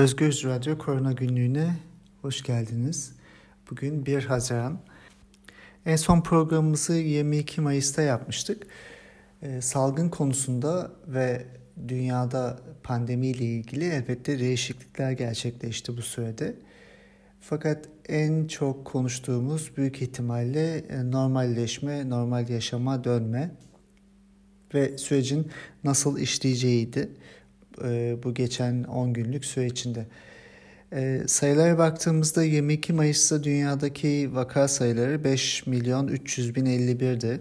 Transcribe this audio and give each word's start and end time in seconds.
Özgür 0.00 0.42
Radyo 0.44 0.78
Korona 0.78 1.12
Günlüğü'ne 1.12 1.76
hoş 2.22 2.42
geldiniz. 2.42 3.12
Bugün 3.70 4.06
1 4.06 4.24
Haziran. 4.24 4.78
En 5.86 5.96
son 5.96 6.20
programımızı 6.20 6.92
22 6.92 7.60
Mayıs'ta 7.60 8.02
yapmıştık. 8.02 8.66
Ee, 9.42 9.60
salgın 9.60 10.08
konusunda 10.08 10.92
ve 11.06 11.46
dünyada 11.88 12.58
pandemiyle 12.82 13.44
ilgili 13.44 13.84
elbette 13.84 14.38
değişiklikler 14.38 15.12
gerçekleşti 15.12 15.96
bu 15.96 16.02
sürede. 16.02 16.54
Fakat 17.40 17.88
en 18.08 18.46
çok 18.46 18.84
konuştuğumuz 18.84 19.76
büyük 19.76 20.02
ihtimalle 20.02 20.76
e, 20.78 21.10
normalleşme, 21.10 22.10
normal 22.10 22.48
yaşama 22.48 23.04
dönme 23.04 23.50
ve 24.74 24.98
sürecin 24.98 25.50
nasıl 25.84 26.18
işleyeceğiydi 26.18 27.10
e, 27.84 28.16
bu 28.22 28.34
geçen 28.34 28.84
10 28.84 29.12
günlük 29.12 29.44
süre 29.44 29.66
içinde. 29.66 30.06
E, 30.92 31.22
sayılara 31.26 31.78
baktığımızda 31.78 32.42
22 32.42 32.92
Mayıs'ta 32.92 33.44
dünyadaki 33.44 34.30
vaka 34.34 34.68
sayıları 34.68 35.24
5 35.24 35.66
milyon 35.66 36.08
300 36.08 36.54
bin 36.54 36.66
51'di. 36.66 37.40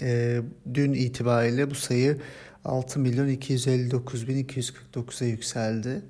E, 0.00 0.40
dün 0.74 0.92
itibariyle 0.92 1.70
bu 1.70 1.74
sayı 1.74 2.18
6 2.64 3.00
milyon 3.00 3.28
259 3.28 4.28
bin 4.28 4.44
249'a 4.44 5.26
yükseldi. 5.26 6.02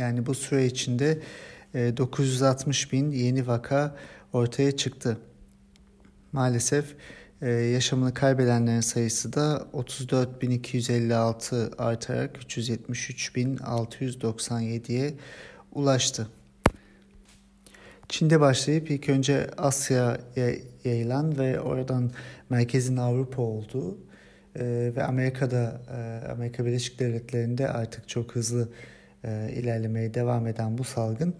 Yani 0.00 0.26
bu 0.26 0.34
süre 0.34 0.66
içinde 0.66 1.18
960 1.74 2.92
bin 2.92 3.10
yeni 3.10 3.46
vaka 3.46 3.96
ortaya 4.32 4.76
çıktı. 4.76 5.18
Maalesef 6.32 6.94
ee, 7.42 7.50
yaşamını 7.50 8.14
kaybedenlerin 8.14 8.80
sayısı 8.80 9.32
da 9.32 9.66
34.256 9.72 11.76
artarak 11.76 12.36
373.697'ye 12.36 15.14
ulaştı. 15.72 16.28
Çin'de 18.08 18.40
başlayıp 18.40 18.90
ilk 18.90 19.08
önce 19.08 19.50
Asya'ya 19.56 20.54
yayılan 20.84 21.38
ve 21.38 21.60
oradan 21.60 22.10
merkezin 22.50 22.96
Avrupa 22.96 23.42
olduğu 23.42 23.98
e, 24.56 24.92
ve 24.96 25.04
Amerika'da 25.04 25.80
e, 25.90 26.26
Amerika 26.32 26.66
Birleşik 26.66 26.98
Devletleri'nde 26.98 27.68
artık 27.68 28.08
çok 28.08 28.34
hızlı 28.34 28.68
e, 29.24 29.52
ilerlemeye 29.52 30.14
devam 30.14 30.46
eden 30.46 30.78
bu 30.78 30.84
salgın 30.84 31.34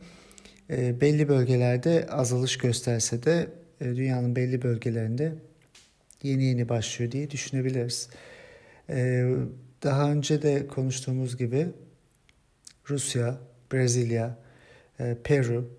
e, 0.70 1.00
belli 1.00 1.28
bölgelerde 1.28 2.06
azalış 2.10 2.58
gösterse 2.58 3.22
de 3.22 3.48
dünyanın 3.80 4.36
belli 4.36 4.62
bölgelerinde 4.62 5.32
yeni 6.24 6.44
yeni 6.44 6.68
başlıyor 6.68 7.12
diye 7.12 7.30
düşünebiliriz. 7.30 8.08
Ee, 8.90 9.34
daha 9.82 10.10
önce 10.10 10.42
de 10.42 10.66
konuştuğumuz 10.66 11.36
gibi 11.36 11.68
Rusya, 12.90 13.38
Brezilya, 13.72 14.38
e, 15.00 15.16
Peru, 15.24 15.70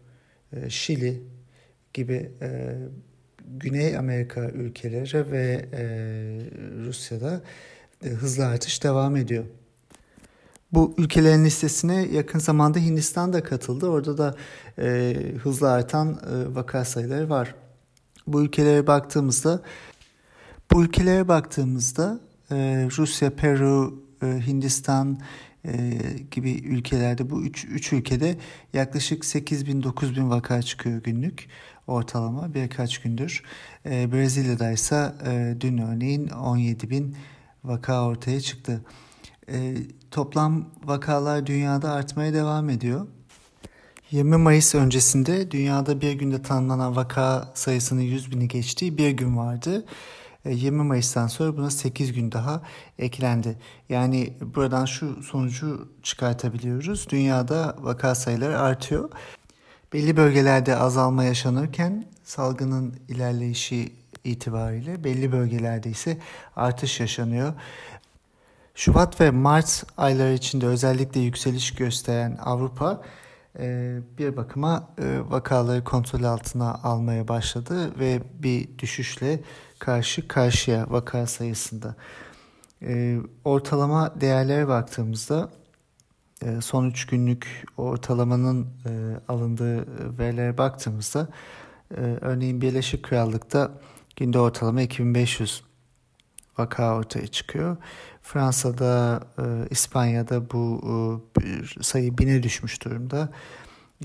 e, 0.54 0.70
Şili 0.70 1.22
gibi 1.94 2.32
e, 2.42 2.76
Güney 3.48 3.98
Amerika 3.98 4.50
ülkeleri 4.50 5.32
ve 5.32 5.66
Rusya'da 6.86 7.42
hızlı 8.04 8.46
artış 8.46 8.84
devam 8.84 9.16
ediyor. 9.16 9.44
Bu 10.74 10.96
ülkelerin 10.98 11.46
listesine 11.46 12.08
yakın 12.12 12.40
zamanda 12.40 12.80
Hindistan 12.80 13.34
da 13.34 13.44
katıldı. 13.44 13.88
Orada 13.88 14.18
da 14.18 14.36
e, 14.80 15.16
hızlı 15.44 15.72
artan 15.72 16.10
e, 16.10 16.56
vaka 16.56 16.86
sayıları 16.86 17.30
var. 17.30 17.56
Bu 18.28 18.44
ülkelere 18.44 18.88
baktığımızda 18.88 19.62
bu 20.74 20.84
ülkelere 20.84 21.28
baktığımızda 21.28 22.20
e, 22.52 22.56
Rusya, 22.98 23.36
Peru, 23.36 24.04
e, 24.24 24.26
Hindistan 24.26 25.20
e, 25.66 26.00
gibi 26.32 26.52
ülkelerde 26.52 27.30
bu 27.30 27.42
üç, 27.42 27.66
üç 27.66 27.94
ülkede 27.94 28.38
yaklaşık 28.74 29.26
8 29.26 29.68
bin 29.68 29.84
9 29.84 30.16
bin 30.16 30.30
vaka 30.30 30.62
çıkıyor 30.62 31.04
günlük 31.04 31.48
ortalama 31.88 32.54
birkaç 32.54 32.98
gündür. 33.02 33.44
E, 33.86 34.12
Brezilya'da 34.12 34.72
ise 34.72 35.14
e, 35.26 35.56
dün 35.60 35.78
örneğin 35.78 36.30
17 36.30 36.90
bin 36.90 37.16
vaka 37.64 38.06
ortaya 38.06 38.42
çıktı. 38.42 38.82
E, 39.50 39.76
toplam 40.12 40.66
vakalar 40.84 41.46
dünyada 41.46 41.92
artmaya 41.92 42.34
devam 42.34 42.70
ediyor. 42.70 43.08
20 44.12 44.38
Mayıs 44.38 44.76
öncesinde 44.76 45.52
dünyada 45.52 46.02
bir 46.02 46.14
günde 46.14 46.42
tanımlanan 46.42 46.96
vaka 46.96 47.52
sayısının 47.54 48.02
100 48.02 48.32
bini 48.32 48.48
geçtiği 48.48 48.98
bir 48.98 49.10
gün 49.10 49.38
vardı. 49.38 49.86
20 50.46 50.80
e, 50.80 50.84
Mayıs'tan 50.84 51.28
sonra 51.28 51.58
buna 51.58 51.70
8 51.70 52.14
gün 52.14 52.32
daha 52.32 52.62
eklendi. 53.00 53.58
Yani 53.90 54.34
buradan 54.56 54.86
şu 54.86 55.24
sonucu 55.24 55.90
çıkartabiliyoruz. 56.04 57.10
Dünyada 57.10 57.76
vaka 57.80 58.16
sayıları 58.16 58.60
artıyor. 58.60 59.10
Belli 59.94 60.18
bölgelerde 60.18 60.76
azalma 60.76 61.24
yaşanırken 61.24 62.06
salgının 62.24 62.96
ilerleyişi 63.08 63.94
itibariyle 64.24 65.04
belli 65.04 65.32
bölgelerde 65.32 65.90
ise 65.90 66.18
artış 66.56 67.00
yaşanıyor. 67.00 67.54
Şubat 68.76 69.22
ve 69.22 69.32
Mart 69.32 69.84
ayları 69.98 70.34
içinde 70.34 70.66
özellikle 70.66 71.20
yükseliş 71.20 71.76
gösteren 71.76 72.38
Avrupa 72.38 73.02
e, 73.60 73.98
bir 74.18 74.38
bakıma 74.38 74.90
e, 75.02 75.20
vakaları 75.30 75.84
kontrol 75.84 76.24
altına 76.24 76.74
almaya 76.74 77.28
başladı 77.28 78.00
ve 78.00 78.22
bir 78.34 78.80
düşüşle 78.80 79.40
karşı 79.84 80.28
karşıya 80.28 80.86
vaka 80.90 81.28
sayısında. 81.28 81.96
E, 82.82 83.18
ortalama 83.46 84.22
değerlere 84.22 84.68
baktığımızda 84.68 85.50
e, 86.42 86.62
son 86.62 86.90
3 86.90 87.06
günlük 87.06 87.66
ortalamanın 87.78 88.68
e, 88.86 88.92
alındığı 89.28 89.86
verilere 90.20 90.58
baktığımızda 90.58 91.28
e, 91.98 92.02
örneğin 92.22 92.62
Birleşik 92.62 93.04
Krallık'ta 93.04 93.72
günde 94.16 94.40
ortalama 94.40 94.82
2500 94.82 95.64
vaka 96.58 96.96
ortaya 96.96 97.28
çıkıyor. 97.28 97.78
Fransa'da, 98.22 99.24
e, 99.38 99.44
İspanya'da 99.70 100.52
bu 100.52 100.82
e, 101.42 101.44
sayı 101.84 102.18
bine 102.18 102.44
düşmüş 102.44 102.86
durumda. 102.86 103.30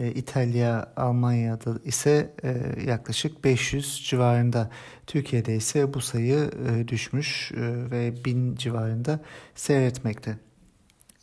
E, 0.00 0.12
İtalya, 0.12 0.92
Almanya'da 0.96 1.78
ise 1.84 2.34
e, 2.44 2.82
yaklaşık 2.86 3.44
500 3.44 4.02
civarında. 4.06 4.70
Türkiye'de 5.06 5.56
ise 5.56 5.94
bu 5.94 6.00
sayı 6.00 6.50
e, 6.68 6.88
düşmüş 6.88 7.52
ve 7.90 8.24
1000 8.24 8.54
civarında 8.54 9.20
seyretmekte. 9.54 10.36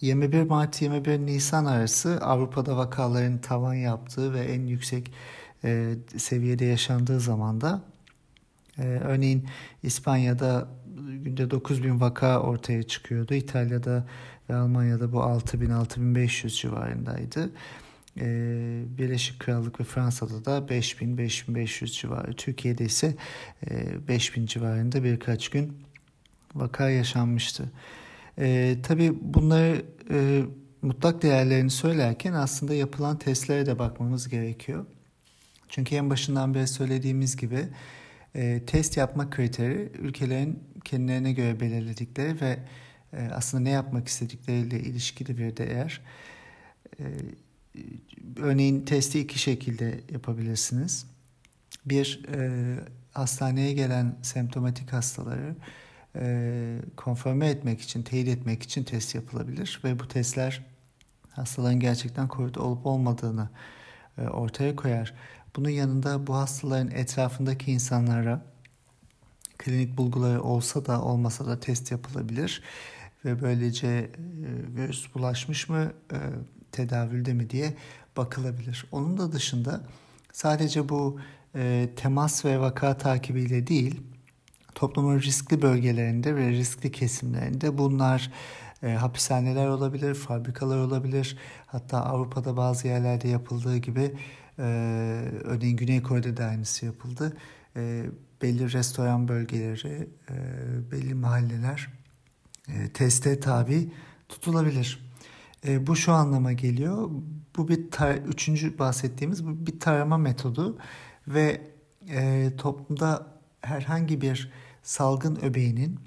21 0.01 0.41
Mart 0.41 0.81
21 0.81 1.19
Nisan 1.19 1.65
arası 1.65 2.19
Avrupa'da 2.21 2.77
vakaların 2.77 3.37
tavan 3.37 3.73
yaptığı 3.73 4.33
ve 4.33 4.39
en 4.39 4.67
yüksek 4.67 5.11
seviyede 6.17 6.65
yaşandığı 6.65 7.19
zamanda 7.19 7.81
örneğin 8.77 9.45
İspanya'da 9.83 10.67
günde 11.23 11.51
9000 11.51 12.01
vaka 12.01 12.39
ortaya 12.39 12.83
çıkıyordu. 12.83 13.33
İtalya'da 13.33 14.05
ve 14.49 14.55
Almanya'da 14.55 15.11
bu 15.11 15.17
6000-6500 15.17 16.61
civarındaydı. 16.61 17.49
Ee, 18.19 18.83
Birleşik 18.97 19.39
Krallık 19.39 19.79
ve 19.79 19.83
Fransa'da 19.83 20.45
da 20.45 20.57
5000-5500 20.57 21.85
civarı. 21.85 22.33
Türkiye'de 22.33 22.85
ise 22.85 23.15
5000 24.07 24.43
e, 24.43 24.47
civarında 24.47 25.03
birkaç 25.03 25.49
gün 25.49 25.73
vaka 26.55 26.89
yaşanmıştı. 26.89 27.71
E, 28.37 28.77
tabii 28.83 29.13
bunları 29.21 29.85
e, 30.11 30.41
mutlak 30.81 31.21
değerlerini 31.21 31.69
söylerken 31.69 32.33
aslında 32.33 32.73
yapılan 32.73 33.19
testlere 33.19 33.65
de 33.65 33.79
bakmamız 33.79 34.29
gerekiyor. 34.29 34.85
Çünkü 35.69 35.95
en 35.95 36.09
başından 36.09 36.53
beri 36.53 36.67
söylediğimiz 36.67 37.37
gibi 37.37 37.67
e, 38.35 38.61
test 38.67 38.97
yapma 38.97 39.29
kriteri 39.29 39.91
ülkelerin 39.99 40.63
kendilerine 40.83 41.33
göre 41.33 41.59
belirledikleri 41.59 42.41
ve 42.41 42.59
e, 43.13 43.29
aslında 43.33 43.63
ne 43.63 43.69
yapmak 43.69 44.07
istedikleriyle 44.07 44.79
ilişkili 44.79 45.37
bir 45.37 45.57
değer. 45.57 46.01
E, 46.99 47.03
örneğin 48.37 48.85
testi 48.85 49.19
iki 49.19 49.39
şekilde 49.39 50.01
yapabilirsiniz. 50.11 51.05
Bir, 51.85 52.21
e, 52.33 52.75
hastaneye 53.13 53.73
gelen 53.73 54.15
semptomatik 54.21 54.93
hastaları 54.93 55.55
e, 56.15 56.77
konforme 56.95 57.47
etmek 57.47 57.81
için, 57.81 58.03
teyit 58.03 58.27
etmek 58.27 58.63
için 58.63 58.83
test 58.83 59.15
yapılabilir 59.15 59.81
ve 59.83 59.99
bu 59.99 60.07
testler 60.07 60.65
hastaların 61.31 61.79
gerçekten 61.79 62.27
COVID 62.27 62.55
olup 62.55 62.85
olmadığını 62.85 63.49
e, 64.17 64.21
ortaya 64.21 64.75
koyar. 64.75 65.13
Bunun 65.55 65.69
yanında 65.69 66.27
bu 66.27 66.35
hastaların 66.35 66.91
etrafındaki 66.91 67.71
insanlara 67.71 68.45
klinik 69.57 69.97
bulguları 69.97 70.43
olsa 70.43 70.85
da 70.85 71.01
olmasa 71.01 71.45
da 71.45 71.59
test 71.59 71.91
yapılabilir 71.91 72.63
ve 73.25 73.41
böylece 73.41 73.87
e, 73.87 74.09
virüs 74.75 75.15
bulaşmış 75.15 75.69
mı 75.69 75.93
e, 76.13 76.17
tedavülde 76.75 77.33
mi 77.33 77.49
diye 77.49 77.73
bakılabilir. 78.17 78.85
Onun 78.91 79.17
da 79.17 79.31
dışında 79.31 79.81
sadece 80.31 80.89
bu 80.89 81.19
e, 81.55 81.89
temas 81.95 82.45
ve 82.45 82.59
vaka 82.59 82.97
takibiyle 82.97 83.67
değil, 83.67 84.01
toplumun 84.75 85.19
riskli 85.19 85.61
bölgelerinde 85.61 86.35
ve 86.35 86.49
riskli 86.49 86.91
kesimlerinde 86.91 87.77
bunlar 87.77 88.31
E, 88.83 88.93
hapishaneler 88.93 89.67
olabilir, 89.67 90.13
fabrikalar 90.13 90.77
olabilir. 90.77 91.37
Hatta 91.65 92.05
Avrupa'da 92.05 92.57
bazı 92.57 92.87
yerlerde 92.87 93.27
yapıldığı 93.27 93.77
gibi 93.77 94.13
e, 94.59 94.63
örneğin 95.43 95.77
Güney 95.77 96.01
Kore'de 96.01 96.37
de 96.37 96.43
aynısı 96.43 96.85
yapıldı. 96.85 97.37
E, 97.75 98.05
belli 98.41 98.73
restoran 98.73 99.27
bölgeleri, 99.27 100.09
e, 100.29 100.35
belli 100.91 101.13
mahalleler 101.13 101.87
e, 102.67 102.89
teste 102.93 103.39
tabi 103.39 103.91
tutulabilir. 104.29 105.04
E, 105.67 105.87
bu 105.87 105.95
şu 105.95 106.11
anlama 106.11 106.53
geliyor. 106.53 107.09
Bu 107.57 107.67
bir 107.67 107.91
tar 107.91 108.15
üçüncü 108.15 108.79
bahsettiğimiz 108.79 109.45
bu 109.45 109.65
bir 109.67 109.79
tarama 109.79 110.17
metodu 110.17 110.77
ve 111.27 111.61
e, 112.09 112.51
toplumda 112.57 113.27
herhangi 113.61 114.21
bir 114.21 114.51
salgın 114.83 115.35
öbeğinin 115.35 115.99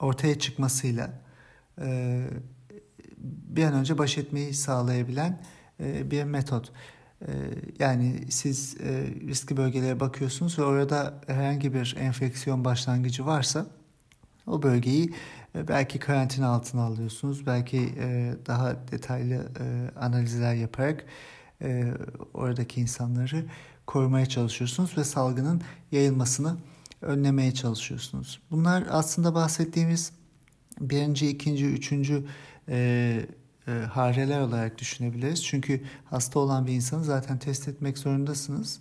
ortaya 0.00 0.38
çıkmasıyla 0.38 1.22
e, 1.80 2.22
bir 3.26 3.64
an 3.64 3.74
önce 3.74 3.98
baş 3.98 4.18
etmeyi 4.18 4.54
sağlayabilen 4.54 5.42
e, 5.80 6.10
bir 6.10 6.24
metot. 6.24 6.72
E, 7.20 7.32
yani 7.78 8.26
siz 8.30 8.76
e, 8.80 9.06
riskli 9.28 9.56
bölgelere 9.56 10.00
bakıyorsunuz 10.00 10.58
ve 10.58 10.62
orada 10.62 11.20
herhangi 11.26 11.74
bir 11.74 11.96
enfeksiyon 11.98 12.64
başlangıcı 12.64 13.26
varsa 13.26 13.66
o 14.46 14.62
bölgeyi 14.62 15.14
e, 15.54 15.68
belki 15.68 15.98
karantina 15.98 16.48
altına 16.48 16.82
alıyorsunuz, 16.82 17.46
belki 17.46 17.94
e, 17.98 18.34
daha 18.46 18.76
detaylı 18.90 19.34
e, 19.34 19.98
analizler 19.98 20.54
yaparak 20.54 21.04
oradaki 22.34 22.80
insanları 22.80 23.44
korumaya 23.86 24.26
çalışıyorsunuz 24.26 24.98
ve 24.98 25.04
salgının 25.04 25.62
yayılmasını 25.92 26.56
önlemeye 27.02 27.54
çalışıyorsunuz. 27.54 28.40
Bunlar 28.50 28.84
aslında 28.90 29.34
bahsettiğimiz 29.34 30.12
birinci, 30.80 31.28
ikinci, 31.30 31.66
üçüncü 31.66 32.24
e, 32.68 33.26
e, 33.68 33.70
hareler 33.72 34.40
olarak 34.40 34.78
düşünebiliriz. 34.78 35.44
Çünkü 35.44 35.84
hasta 36.04 36.38
olan 36.38 36.66
bir 36.66 36.72
insanı 36.72 37.04
zaten 37.04 37.38
test 37.38 37.68
etmek 37.68 37.98
zorundasınız. 37.98 38.80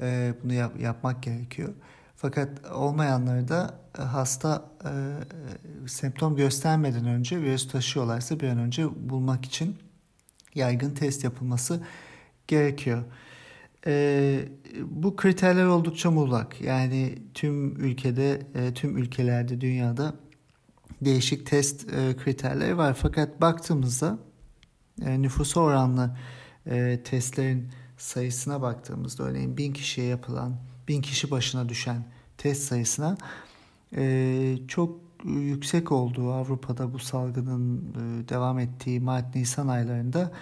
E, 0.00 0.34
bunu 0.42 0.52
yap, 0.52 0.80
yapmak 0.80 1.22
gerekiyor. 1.22 1.74
Fakat 2.20 2.66
olmayanları 2.72 3.48
da 3.48 3.80
e, 3.98 4.02
hasta 4.02 4.70
e, 4.84 4.88
e, 4.88 5.88
semptom 5.88 6.36
göstermeden 6.36 7.06
önce 7.06 7.42
virüs 7.42 7.68
taşıyorlarsa 7.68 8.40
bir 8.40 8.48
an 8.48 8.58
önce 8.58 9.10
bulmak 9.10 9.44
için 9.44 9.76
yaygın 10.54 10.90
test 10.90 11.24
yapılması 11.24 11.80
gerekiyor. 12.46 13.04
E, 13.86 14.48
bu 14.84 15.16
kriterler 15.16 15.64
oldukça 15.64 16.10
muğlak. 16.10 16.60
Yani 16.60 17.18
tüm 17.34 17.76
ülkede, 17.76 18.42
e, 18.54 18.74
tüm 18.74 18.96
ülkelerde, 18.96 19.60
dünyada 19.60 20.14
değişik 21.00 21.46
test 21.46 21.92
e, 21.92 22.16
kriterleri 22.16 22.76
var. 22.76 22.94
Fakat 22.94 23.40
baktığımızda 23.40 24.18
e, 25.02 25.22
nüfusa 25.22 25.60
oranlı 25.60 26.16
e, 26.66 27.00
testlerin 27.04 27.68
sayısına 27.96 28.62
baktığımızda 28.62 29.22
örneğin 29.22 29.56
bin 29.56 29.72
kişiye 29.72 30.06
yapılan, 30.06 30.56
bin 30.88 31.02
kişi 31.02 31.30
başına 31.30 31.68
düşen 31.68 32.04
test 32.38 32.62
sayısına 32.62 33.16
e, 33.96 34.58
çok 34.68 35.00
yüksek 35.24 35.92
olduğu 35.92 36.32
Avrupa'da 36.32 36.92
bu 36.92 36.98
salgının 36.98 37.78
e, 37.78 38.28
devam 38.28 38.58
ettiği 38.58 39.00
Mart-Nisan 39.00 39.68
aylarında 39.68 40.32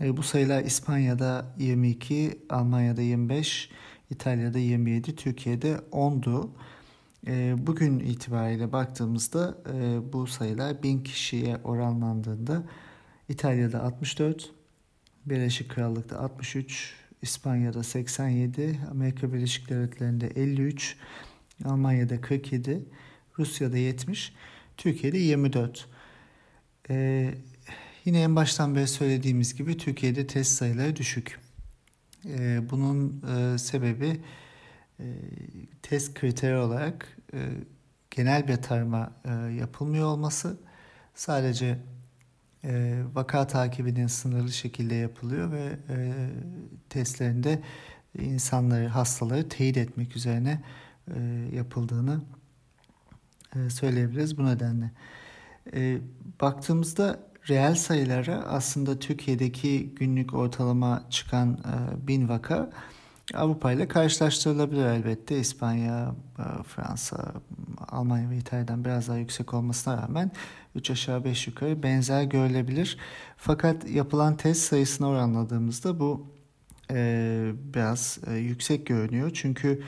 e, 0.00 0.16
bu 0.16 0.22
sayılar 0.22 0.64
İspanya'da 0.64 1.54
22, 1.58 2.38
Almanya'da 2.50 3.00
25, 3.00 3.70
İtalya'da 4.10 4.58
27, 4.58 5.16
Türkiye'de 5.16 5.80
10'du. 5.92 6.50
E, 7.26 7.54
bugün 7.66 7.98
itibariyle 7.98 8.72
baktığımızda 8.72 9.58
e, 9.74 10.12
bu 10.12 10.26
sayılar 10.26 10.82
1000 10.82 11.02
kişiye 11.02 11.56
oranlandığında 11.64 12.62
İtalya'da 13.28 13.82
64, 13.82 14.50
Birleşik 15.26 15.70
Krallık'ta 15.70 16.18
63, 16.18 16.94
İspanya'da 17.24 17.82
87, 17.82 18.80
Amerika 18.90 19.32
Birleşik 19.32 19.68
Devletleri'nde 19.68 20.26
53, 20.26 20.96
Almanya'da 21.64 22.20
47, 22.20 22.84
Rusya'da 23.38 23.76
70, 23.76 24.32
Türkiye'de 24.76 25.18
24. 25.18 25.88
Ee, 26.90 27.34
yine 28.04 28.22
en 28.22 28.36
baştan 28.36 28.74
beri 28.74 28.86
söylediğimiz 28.86 29.54
gibi 29.54 29.76
Türkiye'de 29.76 30.26
test 30.26 30.52
sayıları 30.52 30.96
düşük. 30.96 31.38
Ee, 32.26 32.60
bunun 32.70 33.22
e, 33.36 33.58
sebebi 33.58 34.20
e, 35.00 35.04
test 35.82 36.14
kriteri 36.14 36.56
olarak 36.56 37.16
e, 37.34 37.38
genel 38.10 38.48
bir 38.48 38.56
tarama 38.56 39.12
e, 39.24 39.30
yapılmıyor 39.54 40.06
olması. 40.06 40.56
Sadece 41.14 41.78
e, 42.64 43.02
vaka 43.14 43.46
takibinin 43.46 44.06
sınırlı 44.06 44.52
şekilde 44.52 44.94
yapılıyor 44.94 45.52
ve 45.52 45.78
e, 45.88 46.12
testlerinde 46.88 47.62
insanları, 48.18 48.88
hastaları 48.88 49.48
teyit 49.48 49.76
etmek 49.76 50.16
üzerine 50.16 50.62
e, 51.14 51.20
yapıldığını 51.52 52.20
e, 53.56 53.70
söyleyebiliriz 53.70 54.38
bu 54.38 54.46
nedenle. 54.46 54.90
E, 55.74 55.98
baktığımızda 56.40 57.20
reel 57.48 57.74
sayılara 57.74 58.34
aslında 58.34 58.98
Türkiye'deki 58.98 59.94
günlük 59.94 60.34
ortalama 60.34 61.04
çıkan 61.10 61.52
e, 61.52 62.06
bin 62.06 62.28
vaka 62.28 62.70
Avrupa 63.34 63.72
ile 63.72 63.88
karşılaştırılabilir 63.88 64.84
elbette. 64.84 65.38
İspanya, 65.38 66.14
e, 66.38 66.62
Fransa, 66.62 67.32
Almanya 67.88 68.30
ve 68.30 68.36
İtalya'dan 68.36 68.84
biraz 68.84 69.08
daha 69.08 69.16
yüksek 69.16 69.54
olmasına 69.54 70.02
rağmen 70.02 70.30
3 70.74 70.90
aşağı 70.90 71.24
5 71.24 71.46
yukarı 71.46 71.82
benzer 71.82 72.22
görülebilir. 72.22 72.98
Fakat 73.36 73.90
yapılan 73.90 74.36
test 74.36 74.60
sayısına 74.60 75.08
oranladığımızda 75.08 76.00
bu 76.00 76.26
e, 76.90 77.52
biraz 77.74 78.18
e, 78.26 78.34
yüksek 78.34 78.86
görünüyor. 78.86 79.30
Çünkü 79.34 79.82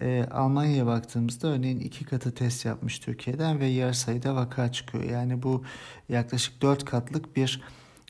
e, 0.00 0.24
Almanya'ya 0.30 0.86
baktığımızda 0.86 1.48
örneğin 1.48 1.80
iki 1.80 2.04
katı 2.04 2.34
test 2.34 2.64
yapmış 2.64 2.98
Türkiye'den 2.98 3.60
ve 3.60 3.66
yarı 3.66 3.94
sayıda 3.94 4.34
vaka 4.34 4.72
çıkıyor. 4.72 5.04
Yani 5.04 5.42
bu 5.42 5.64
yaklaşık 6.08 6.62
4 6.62 6.84
katlık 6.84 7.36
bir 7.36 7.62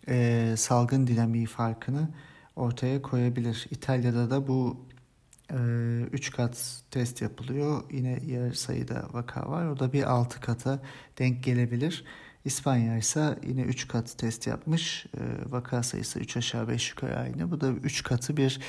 e, 0.08 0.54
salgın 0.56 1.06
dinamiği 1.06 1.46
farkını 1.46 2.08
ortaya 2.56 3.02
koyabilir. 3.02 3.66
İtalya'da 3.70 4.30
da 4.30 4.48
bu 4.48 4.86
3 6.12 6.28
e, 6.28 6.32
kat 6.32 6.82
test 6.90 7.22
yapılıyor. 7.22 7.82
Yine 7.92 8.20
yarı 8.26 8.54
sayıda 8.54 9.08
vaka 9.12 9.50
var. 9.50 9.66
O 9.66 9.78
da 9.78 9.92
bir 9.92 10.10
6 10.10 10.40
kata 10.40 10.82
denk 11.18 11.44
gelebilir. 11.44 12.04
İspanya 12.44 12.98
ise 12.98 13.38
yine 13.46 13.62
3 13.62 13.88
kat 13.88 14.18
test 14.18 14.46
yapmış. 14.46 15.06
E, 15.06 15.20
vaka 15.52 15.82
sayısı 15.82 16.18
3 16.20 16.36
aşağı 16.36 16.68
5 16.68 16.90
yukarı 16.90 17.18
aynı. 17.18 17.50
Bu 17.50 17.60
da 17.60 17.68
3 17.70 18.02
katı 18.02 18.36
bir 18.36 18.60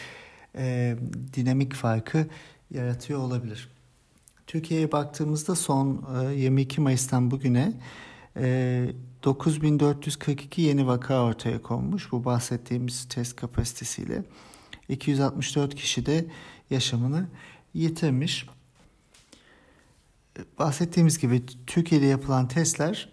e, 0.56 0.96
dinamik 1.34 1.74
farkı 1.74 2.28
yaratıyor 2.72 3.20
olabilir. 3.20 3.70
Türkiye'ye 4.48 4.92
baktığımızda 4.92 5.56
son 5.56 6.06
e, 6.32 6.36
22 6.36 6.82
Mayıs'tan 6.82 7.32
bugüne 7.32 7.74
e, 8.38 8.86
9442 9.24 10.62
yeni 10.62 10.88
vaka 10.88 11.24
ortaya 11.24 11.62
konmuş 11.62 12.12
bu 12.12 12.26
bahsettiğimiz 12.26 13.08
test 13.10 13.36
kapasitesiyle. 13.36 14.24
264 14.90 15.76
kişi 15.76 16.06
de 16.06 16.26
yaşamını 16.70 17.28
yitirmiş. 17.74 18.48
Bahsettiğimiz 20.60 21.20
gibi 21.20 21.44
Türkiye'de 21.68 22.06
yapılan 22.06 22.48
testler 22.48 23.10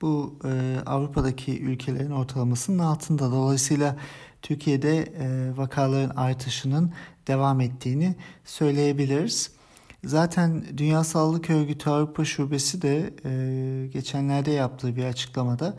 bu 0.00 0.38
e, 0.44 0.76
Avrupa'daki 0.86 1.60
ülkelerin 1.60 2.10
ortalamasının 2.10 2.78
altında. 2.78 3.30
Dolayısıyla 3.30 3.96
Türkiye'de 4.42 4.98
e, 4.98 5.56
vakaların 5.56 6.16
artışının 6.16 6.92
devam 7.26 7.60
ettiğini 7.60 8.14
söyleyebiliriz. 8.44 9.59
Zaten 10.04 10.64
Dünya 10.78 11.04
Sağlık 11.04 11.50
Örgütü 11.50 11.90
Avrupa 11.90 12.24
Şubesi 12.24 12.82
de 12.82 13.14
e, 13.24 13.86
geçenlerde 13.86 14.50
yaptığı 14.50 14.96
bir 14.96 15.04
açıklamada 15.04 15.76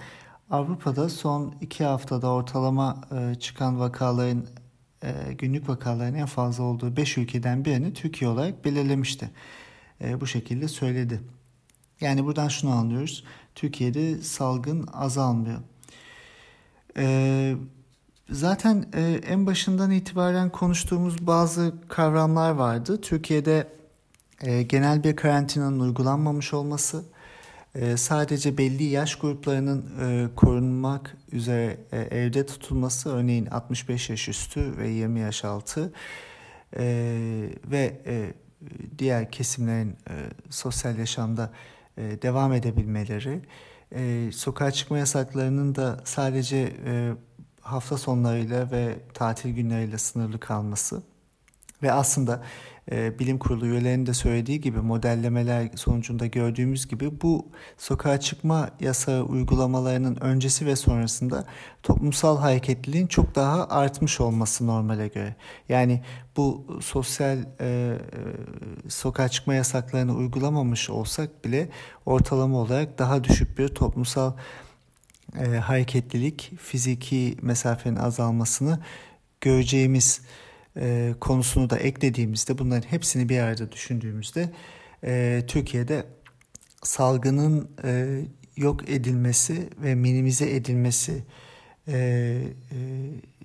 Avrupa'da 0.49 1.09
son 1.09 1.55
iki 1.61 1.83
haftada 1.83 2.27
ortalama 2.27 3.01
e, 3.11 3.35
çıkan 3.35 3.79
vakaların 3.79 4.45
e, 5.03 5.33
günlük 5.33 5.69
vakaların 5.69 6.15
en 6.15 6.25
fazla 6.25 6.63
olduğu 6.63 6.97
5 6.97 7.17
ülkeden 7.17 7.65
birini 7.65 7.93
Türkiye 7.93 8.29
olarak 8.29 8.65
belirlemişti. 8.65 9.31
E, 10.01 10.21
bu 10.21 10.27
şekilde 10.27 10.67
söyledi. 10.67 11.21
Yani 12.01 12.25
buradan 12.25 12.47
şunu 12.47 12.71
anlıyoruz. 12.71 13.23
Türkiye'de 13.55 14.21
salgın 14.21 14.87
azalmıyor. 14.93 15.59
E, 16.97 17.55
zaten 18.29 18.85
e, 18.93 19.01
en 19.27 19.45
başından 19.45 19.91
itibaren 19.91 20.49
konuştuğumuz 20.49 21.27
bazı 21.27 21.73
kavramlar 21.87 22.51
vardı. 22.51 23.01
Türkiye'de 23.01 23.80
e, 24.43 24.61
genel 24.63 25.03
bir 25.03 25.15
karantinanın 25.15 25.79
uygulanmamış 25.79 26.53
olması, 26.53 27.03
e, 27.75 27.97
sadece 27.97 28.57
belli 28.57 28.83
yaş 28.83 29.15
gruplarının 29.15 29.85
e, 30.01 30.35
korunmak 30.35 31.17
üzere 31.31 31.77
e, 31.91 31.97
evde 31.99 32.45
tutulması, 32.45 33.09
örneğin 33.09 33.45
65 33.45 34.09
yaş 34.09 34.27
üstü 34.27 34.77
ve 34.77 34.89
20 34.89 35.19
yaş 35.19 35.45
altı 35.45 35.93
e, 36.77 36.83
ve 37.65 38.01
e, 38.05 38.33
diğer 38.97 39.31
kesimlerin 39.31 39.89
e, 40.09 40.15
sosyal 40.49 40.97
yaşamda 40.97 41.51
e, 41.97 42.21
devam 42.21 42.53
edebilmeleri 42.53 43.41
e, 43.95 44.31
sokağa 44.33 44.71
çıkma 44.71 44.97
yasaklarının 44.97 45.75
da 45.75 46.01
sadece 46.03 46.73
e, 46.85 47.11
hafta 47.61 47.97
sonlarıyla 47.97 48.71
ve 48.71 48.95
tatil 49.13 49.49
günleriyle 49.49 49.97
sınırlı 49.97 50.39
kalması 50.39 51.03
ve 51.83 51.91
aslında 51.91 52.43
e, 52.91 53.19
bilim 53.19 53.39
kurulu 53.39 53.65
üyelerinin 53.65 54.05
de 54.05 54.13
söylediği 54.13 54.61
gibi 54.61 54.79
modellemeler 54.79 55.69
sonucunda 55.75 56.25
gördüğümüz 56.25 56.87
gibi 56.87 57.21
bu 57.21 57.47
sokağa 57.77 58.19
çıkma 58.19 58.69
yasağı 58.79 59.23
uygulamalarının 59.23 60.15
öncesi 60.15 60.65
ve 60.65 60.75
sonrasında 60.75 61.45
toplumsal 61.83 62.37
hareketliliğin 62.37 63.07
çok 63.07 63.35
daha 63.35 63.67
artmış 63.67 64.21
olması 64.21 64.67
normale 64.67 65.07
göre. 65.07 65.35
Yani 65.69 66.01
bu 66.37 66.79
sosyal 66.81 67.37
e, 67.37 67.43
e, 67.59 67.97
sokağa 68.89 69.29
çıkma 69.29 69.53
yasaklarını 69.53 70.15
uygulamamış 70.15 70.89
olsak 70.89 71.45
bile 71.45 71.69
ortalama 72.05 72.57
olarak 72.57 72.99
daha 72.99 73.23
düşük 73.23 73.57
bir 73.57 73.67
toplumsal 73.67 74.33
e, 75.39 75.45
hareketlilik, 75.45 76.51
fiziki 76.57 77.37
mesafenin 77.41 77.95
azalmasını 77.95 78.79
göreceğimiz 79.41 80.21
e, 80.77 81.13
konusunu 81.19 81.69
da 81.69 81.77
eklediğimizde 81.77 82.57
bunların 82.57 82.87
hepsini 82.91 83.29
bir 83.29 83.39
arada 83.39 83.71
düşündüğümüzde 83.71 84.49
e, 85.03 85.43
Türkiye'de 85.47 86.05
salgının 86.83 87.69
e, 87.83 88.21
yok 88.57 88.89
edilmesi 88.89 89.69
ve 89.83 89.95
minimize 89.95 90.55
edilmesi 90.55 91.23
e, 91.87 92.41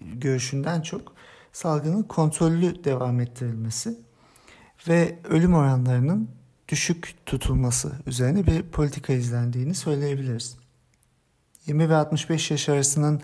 görüşünden 0.00 0.80
çok 0.80 1.14
salgının 1.52 2.02
kontrollü 2.02 2.84
devam 2.84 3.20
ettirilmesi 3.20 3.98
ve 4.88 5.18
ölüm 5.24 5.54
oranlarının 5.54 6.30
düşük 6.68 7.14
tutulması 7.26 7.92
üzerine 8.06 8.46
bir 8.46 8.62
politika 8.62 9.12
izlendiğini 9.12 9.74
söyleyebiliriz. 9.74 10.56
20 11.66 11.88
ve 11.88 11.94
65 11.96 12.50
yaş 12.50 12.68
arasının 12.68 13.20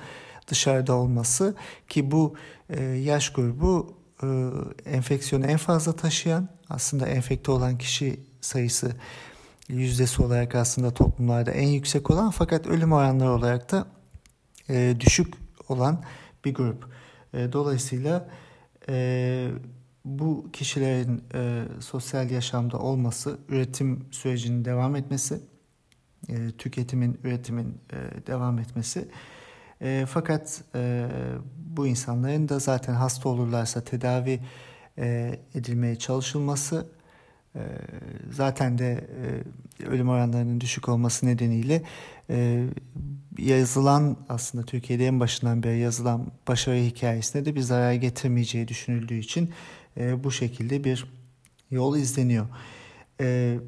dışarıda 0.49 0.95
olması 0.95 1.55
ki 1.89 2.11
bu 2.11 2.35
e, 2.71 2.85
yaş 2.85 3.33
grubu 3.33 3.97
e, 4.23 4.27
enfeksiyonu 4.91 5.47
en 5.47 5.57
fazla 5.57 5.93
taşıyan 5.93 6.49
aslında 6.71 7.07
enfekte 7.07 7.53
olan 7.53 7.79
kişi 7.79 8.21
sayısı 8.41 8.93
yüzdesi 9.69 10.23
olarak 10.23 10.55
aslında 10.55 10.91
toplumlarda 10.95 11.51
en 11.51 11.69
yüksek 11.69 12.11
olan 12.11 12.31
fakat 12.31 12.67
ölüm 12.67 12.93
oranları 12.93 13.31
olarak 13.31 13.73
da 13.73 13.87
e, 14.71 14.97
düşük 15.01 15.35
olan 15.69 16.03
bir 16.45 16.55
grup. 16.55 16.89
E, 17.35 17.53
dolayısıyla 17.53 18.29
e, 18.89 19.49
bu 20.05 20.47
kişilerin 20.53 21.25
e, 21.35 21.65
sosyal 21.81 22.31
yaşamda 22.31 22.79
olması, 22.79 23.39
üretim 23.49 24.05
sürecinin 24.11 24.65
devam 24.65 24.97
etmesi, 24.97 25.41
e, 26.29 26.51
tüketimin, 26.59 27.21
üretimin 27.25 27.79
e, 27.93 28.27
devam 28.27 28.59
etmesi 28.59 29.09
e, 29.83 30.07
fakat 30.09 30.61
e, 30.75 31.07
bu 31.57 31.87
insanların 31.87 32.49
da 32.49 32.59
zaten 32.59 32.95
hasta 32.95 33.29
olurlarsa 33.29 33.81
tedavi 33.85 34.41
e, 34.99 35.39
edilmeye 35.55 35.97
çalışılması 35.97 36.87
e, 37.55 37.61
zaten 38.31 38.79
de 38.79 39.09
e, 39.81 39.85
ölüm 39.87 40.09
oranlarının 40.09 40.61
düşük 40.61 40.89
olması 40.89 41.27
nedeniyle 41.27 41.83
e, 42.31 42.67
yazılan 43.39 44.17
aslında 44.29 44.65
Türkiye'de 44.65 45.07
en 45.07 45.21
başından 45.21 45.63
beri 45.63 45.79
yazılan 45.79 46.27
başarı 46.49 46.77
hikayesine 46.77 47.45
de 47.45 47.55
bir 47.55 47.61
zarar 47.61 47.93
getirmeyeceği 47.93 48.69
düşünüldüğü 48.69 49.19
için 49.19 49.51
e, 49.97 50.25
bu 50.25 50.31
şekilde 50.31 50.85
bir 50.85 51.07
yol 51.71 51.97
izleniyor. 51.97 52.47
E, 53.21 53.25
e, 53.25 53.59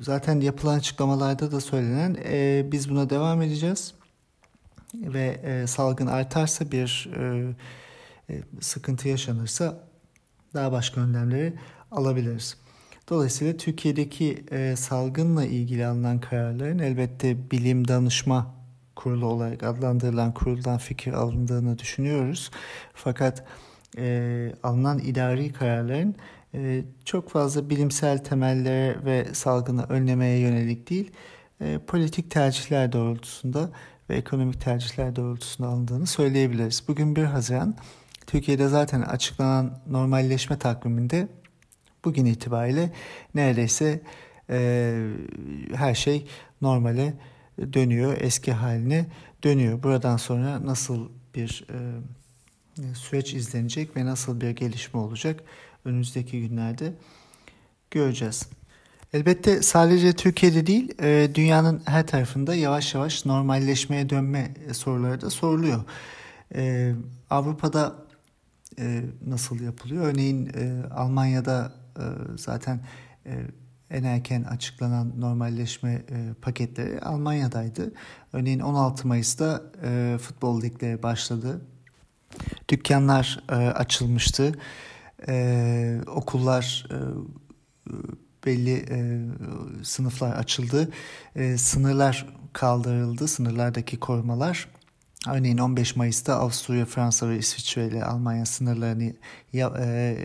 zaten 0.00 0.40
yapılan 0.40 0.78
açıklamalarda 0.78 1.52
da 1.52 1.60
söylenen 1.60 2.16
e, 2.24 2.66
biz 2.72 2.90
buna 2.90 3.10
devam 3.10 3.42
edeceğiz 3.42 3.94
ve 4.94 5.40
e, 5.44 5.66
salgın 5.66 6.06
artarsa 6.06 6.70
bir 6.70 7.10
e, 7.16 7.54
e, 8.30 8.42
sıkıntı 8.60 9.08
yaşanırsa 9.08 9.88
daha 10.54 10.72
başka 10.72 11.00
önlemleri 11.00 11.54
alabiliriz. 11.90 12.56
Dolayısıyla 13.08 13.56
Türkiye'deki 13.56 14.44
e, 14.50 14.76
salgınla 14.76 15.44
ilgili 15.44 15.86
alınan 15.86 16.20
kararların 16.20 16.78
elbette 16.78 17.50
bilim 17.50 17.88
danışma 17.88 18.54
kurulu 18.96 19.26
olarak 19.26 19.62
adlandırılan 19.62 20.34
kuruldan 20.34 20.78
fikir 20.78 21.12
alındığını 21.12 21.78
düşünüyoruz. 21.78 22.50
Fakat 22.94 23.44
e, 23.98 24.52
alınan 24.62 24.98
idari 24.98 25.52
kararların 25.52 26.14
e, 26.54 26.84
çok 27.04 27.30
fazla 27.30 27.70
bilimsel 27.70 28.24
temellere 28.24 29.04
ve 29.04 29.26
salgını 29.34 29.84
önlemeye 29.84 30.38
yönelik 30.38 30.90
değil, 30.90 31.10
e, 31.60 31.78
politik 31.86 32.30
tercihler 32.30 32.92
doğrultusunda 32.92 33.70
ve 34.10 34.16
ekonomik 34.16 34.60
tercihler 34.60 35.16
doğrultusunda 35.16 35.68
alındığını 35.68 36.06
söyleyebiliriz. 36.06 36.82
Bugün 36.88 37.16
1 37.16 37.24
Haziran 37.24 37.76
Türkiye'de 38.26 38.68
zaten 38.68 39.00
açıklanan 39.00 39.78
normalleşme 39.86 40.58
takviminde 40.58 41.28
bugün 42.04 42.24
itibariyle 42.24 42.92
neredeyse 43.34 44.00
e, 44.50 45.10
her 45.74 45.94
şey 45.94 46.26
normale 46.60 47.14
dönüyor, 47.72 48.16
eski 48.20 48.52
haline 48.52 49.06
dönüyor. 49.44 49.82
Buradan 49.82 50.16
sonra 50.16 50.66
nasıl 50.66 51.08
bir 51.34 51.66
e, 51.70 52.94
süreç 52.94 53.34
izlenecek 53.34 53.96
ve 53.96 54.06
nasıl 54.06 54.40
bir 54.40 54.50
gelişme 54.50 55.00
olacak 55.00 55.42
önümüzdeki 55.84 56.48
günlerde 56.48 56.92
göreceğiz. 57.90 58.48
Elbette 59.12 59.62
sadece 59.62 60.12
Türkiye'de 60.12 60.66
değil, 60.66 61.02
e, 61.02 61.30
dünyanın 61.34 61.82
her 61.84 62.06
tarafında 62.06 62.54
yavaş 62.54 62.94
yavaş 62.94 63.26
normalleşmeye 63.26 64.10
dönme 64.10 64.54
soruları 64.72 65.20
da 65.20 65.30
soruluyor. 65.30 65.84
E, 66.54 66.92
Avrupa'da 67.30 67.94
e, 68.78 69.02
nasıl 69.26 69.60
yapılıyor? 69.60 70.06
Örneğin 70.06 70.52
Almanya'da 70.90 71.72
zaten 72.36 72.80
en 73.90 74.04
erken 74.04 74.42
açıklanan 74.42 75.20
normalleşme 75.20 76.02
paketleri 76.42 77.00
Almanya'daydı. 77.00 77.92
Örneğin 78.32 78.60
16 78.60 79.08
Mayıs'ta 79.08 79.62
futbol 80.18 80.62
ligleri 80.62 81.02
başladı. 81.02 81.60
Dükkanlar 82.68 83.44
açılmıştı. 83.74 84.54
Okullar 86.06 86.86
belli 88.46 88.84
e, 88.90 88.98
sınıflar 89.84 90.32
açıldı. 90.32 90.90
E, 91.36 91.58
sınırlar 91.58 92.26
kaldırıldı. 92.52 93.28
Sınırlardaki 93.28 94.00
korumalar. 94.00 94.68
Örneğin 95.28 95.58
15 95.58 95.96
Mayıs'ta 95.96 96.34
Avusturya, 96.34 96.86
Fransa 96.86 97.28
ve 97.28 97.38
İsviçre 97.38 97.86
ile 97.86 98.04
Almanya 98.04 98.46
sınırlarını 98.46 99.12
ya, 99.52 99.72
e, 99.78 100.16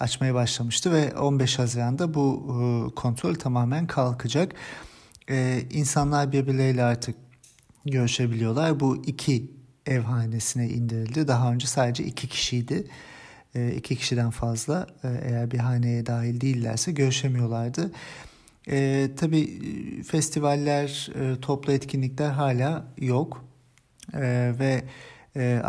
açmaya 0.00 0.34
başlamıştı 0.34 0.92
ve 0.92 1.14
15 1.18 1.58
Haziran'da 1.58 2.14
bu 2.14 2.46
e, 2.48 2.94
kontrol 2.94 3.34
tamamen 3.34 3.86
kalkacak. 3.86 4.52
E, 5.30 5.62
insanlar 5.70 6.32
birbirleriyle 6.32 6.84
artık 6.84 7.16
görüşebiliyorlar. 7.84 8.80
Bu 8.80 9.02
iki 9.06 9.50
ev 9.86 10.00
hanesine 10.00 10.68
indirildi. 10.68 11.28
Daha 11.28 11.52
önce 11.52 11.66
sadece 11.66 12.04
iki 12.04 12.28
kişiydi. 12.28 12.86
E, 13.54 13.72
iki 13.72 13.96
kişiden 13.96 14.30
fazla 14.30 14.86
e, 15.04 15.08
eğer 15.22 15.50
bir 15.50 15.58
haneye 15.58 16.06
dahil 16.06 16.40
değillerse 16.40 16.92
görüşemiyorlardı. 16.92 17.90
E, 18.68 19.08
tabii 19.16 19.60
festivaller, 20.02 21.10
e, 21.20 21.40
toplu 21.40 21.72
etkinlikler 21.72 22.30
hala 22.30 22.84
yok 22.98 23.44
e, 24.14 24.52
ve 24.58 24.84
e, 25.36 25.62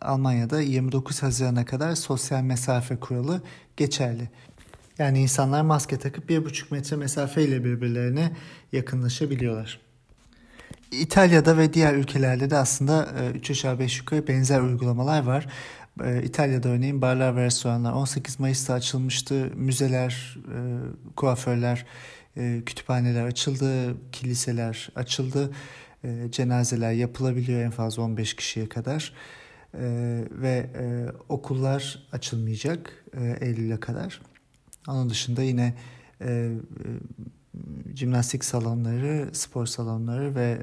Almanya'da 0.00 0.60
29 0.60 1.22
Haziran'a 1.22 1.64
kadar 1.64 1.94
sosyal 1.94 2.42
mesafe 2.42 2.96
kuralı 2.96 3.42
geçerli. 3.76 4.30
Yani 4.98 5.20
insanlar 5.20 5.62
maske 5.62 5.98
takıp 5.98 6.28
bir 6.28 6.44
buçuk 6.44 6.72
metre 6.72 6.96
mesafeyle 6.96 7.64
birbirlerine 7.64 8.32
yakınlaşabiliyorlar. 8.72 9.80
İtalya'da 10.90 11.58
ve 11.58 11.72
diğer 11.72 11.94
ülkelerde 11.94 12.50
de 12.50 12.56
aslında 12.56 13.08
3 13.34 13.50
aşağı 13.50 13.78
5 13.78 13.98
yukarı 13.98 14.28
benzer 14.28 14.60
uygulamalar 14.60 15.22
var. 15.22 15.46
E, 16.04 16.22
İtalya'da 16.22 16.68
örneğin 16.68 17.02
barlar 17.02 17.36
ve 17.36 17.44
restoranlar 17.44 17.92
18 17.92 18.40
Mayıs'ta 18.40 18.74
açılmıştı. 18.74 19.50
Müzeler, 19.56 20.38
e, 20.54 20.58
kuaförler, 21.16 21.86
e, 22.36 22.62
kütüphaneler 22.66 23.24
açıldı, 23.24 23.96
kiliseler 24.12 24.88
açıldı. 24.96 25.50
E, 26.04 26.30
cenazeler 26.30 26.92
yapılabiliyor 26.92 27.60
en 27.60 27.70
fazla 27.70 28.02
15 28.02 28.34
kişiye 28.34 28.68
kadar. 28.68 29.12
Ve 30.30 30.66
okullar 31.28 32.08
açılmayacak 32.12 33.04
Eylül'e 33.40 33.80
kadar. 33.80 34.20
Onun 34.88 35.10
dışında 35.10 35.42
yine 35.42 35.74
jimnastik 37.94 38.44
salonları, 38.44 39.28
spor 39.32 39.66
salonları 39.66 40.34
ve 40.34 40.58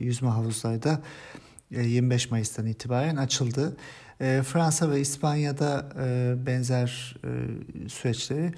yüzme 0.00 0.28
havuzları 0.28 0.82
da 0.82 1.00
25 1.70 2.26
e, 2.26 2.30
Mayıs'tan 2.30 2.66
itibaren 2.66 3.16
açıldı. 3.16 3.76
E, 4.20 4.42
Fransa 4.42 4.90
ve 4.90 5.00
İspanya'da 5.00 5.88
e, 6.00 6.34
benzer 6.46 7.16
e, 7.24 7.88
süreçleri 7.88 8.52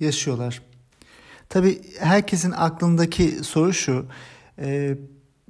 yaşıyorlar. 0.00 0.62
Tabii 1.48 1.80
herkesin 1.98 2.50
aklındaki 2.50 3.28
soru 3.28 3.72
şu, 3.72 4.06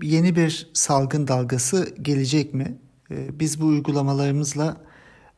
yeni 0.02 0.37
bir 0.37 0.71
salgın 0.73 1.29
dalgası 1.29 1.95
gelecek 2.02 2.55
mi? 2.55 2.79
Biz 3.11 3.61
bu 3.61 3.67
uygulamalarımızla 3.67 4.76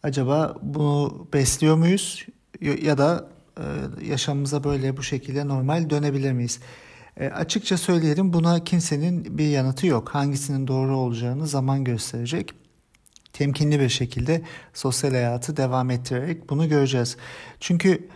acaba 0.02 0.56
bunu 0.62 1.28
besliyor 1.32 1.76
muyuz 1.76 2.26
ya 2.60 2.98
da 2.98 3.28
yaşamımıza 4.04 4.64
böyle 4.64 4.96
bu 4.96 5.02
şekilde 5.02 5.48
normal 5.48 5.90
dönebilir 5.90 6.32
miyiz? 6.32 6.60
E, 7.16 7.26
açıkça 7.26 7.76
söyleyelim 7.78 8.32
buna 8.32 8.64
kimsenin 8.64 9.38
bir 9.38 9.48
yanıtı 9.48 9.86
yok. 9.86 10.08
Hangisinin 10.08 10.68
doğru 10.68 10.96
olacağını 10.96 11.46
zaman 11.46 11.84
gösterecek. 11.84 12.54
Temkinli 13.32 13.80
bir 13.80 13.88
şekilde 13.88 14.42
sosyal 14.74 15.10
hayatı 15.10 15.56
devam 15.56 15.90
ettirerek 15.90 16.50
bunu 16.50 16.68
göreceğiz. 16.68 17.16
Çünkü 17.60 18.08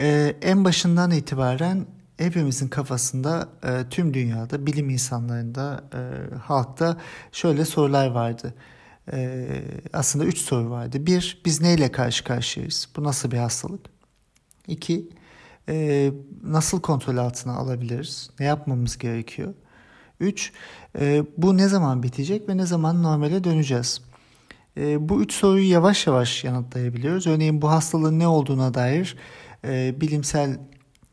e, 0.00 0.36
en 0.42 0.64
başından 0.64 1.10
itibaren 1.10 1.86
hepimizin 2.16 2.68
kafasında 2.68 3.48
e, 3.64 3.88
tüm 3.90 4.14
dünyada 4.14 4.66
bilim 4.66 4.90
insanlarında 4.90 5.84
e, 5.94 6.00
halkta 6.38 6.96
şöyle 7.32 7.64
sorular 7.64 8.06
vardı. 8.06 8.54
E, 9.12 9.48
aslında 9.92 10.24
üç 10.24 10.38
soru 10.38 10.70
vardı. 10.70 11.06
Bir, 11.06 11.42
biz 11.44 11.60
neyle 11.60 11.92
karşı 11.92 12.24
karşıyayız? 12.24 12.88
Bu 12.96 13.04
nasıl 13.04 13.30
bir 13.30 13.38
hastalık? 13.38 13.80
İki, 14.66 15.08
e, 15.68 16.12
nasıl 16.42 16.80
kontrol 16.80 17.16
altına 17.16 17.56
alabiliriz? 17.56 18.30
Ne 18.40 18.46
yapmamız 18.46 18.98
gerekiyor? 18.98 19.54
Üç, 20.20 20.52
e, 20.98 21.22
bu 21.36 21.56
ne 21.56 21.68
zaman 21.68 22.02
bitecek 22.02 22.48
ve 22.48 22.56
ne 22.56 22.66
zaman 22.66 23.02
normale 23.02 23.44
döneceğiz? 23.44 24.00
E, 24.76 25.08
bu 25.08 25.22
üç 25.22 25.32
soruyu 25.32 25.70
yavaş 25.70 26.06
yavaş 26.06 26.44
yanıtlayabiliyoruz. 26.44 27.26
Örneğin 27.26 27.62
bu 27.62 27.70
hastalığın 27.70 28.18
ne 28.18 28.26
olduğuna 28.26 28.74
dair 28.74 29.16
e, 29.64 30.00
bilimsel 30.00 30.58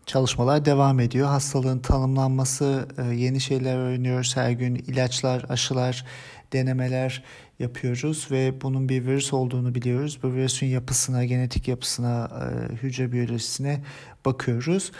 çalışmalar 0.05 0.65
devam 0.65 0.99
ediyor. 0.99 1.27
Hastalığın 1.27 1.79
tanımlanması, 1.79 2.87
e, 2.97 3.15
yeni 3.15 3.39
şeyler 3.41 3.77
öğreniyoruz 3.77 4.37
her 4.37 4.51
gün. 4.51 4.75
ilaçlar, 4.75 5.45
aşılar, 5.49 6.05
denemeler 6.53 7.23
yapıyoruz 7.59 8.27
ve 8.31 8.61
bunun 8.61 8.89
bir 8.89 9.05
virüs 9.05 9.33
olduğunu 9.33 9.75
biliyoruz. 9.75 10.19
Bu 10.23 10.33
virüsün 10.33 10.67
yapısına, 10.67 11.25
genetik 11.25 11.67
yapısına, 11.67 12.29
e, 12.41 12.75
hücre 12.75 13.11
biyolojisine 13.11 13.83
bakıyoruz. 14.25 14.91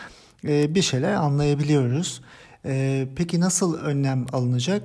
E, 0.48 0.76
bir 0.76 0.82
şeyler 0.82 1.14
anlayabiliyoruz. 1.14 2.22
Peki 3.16 3.40
nasıl 3.40 3.78
önlem 3.78 4.26
alınacak? 4.34 4.84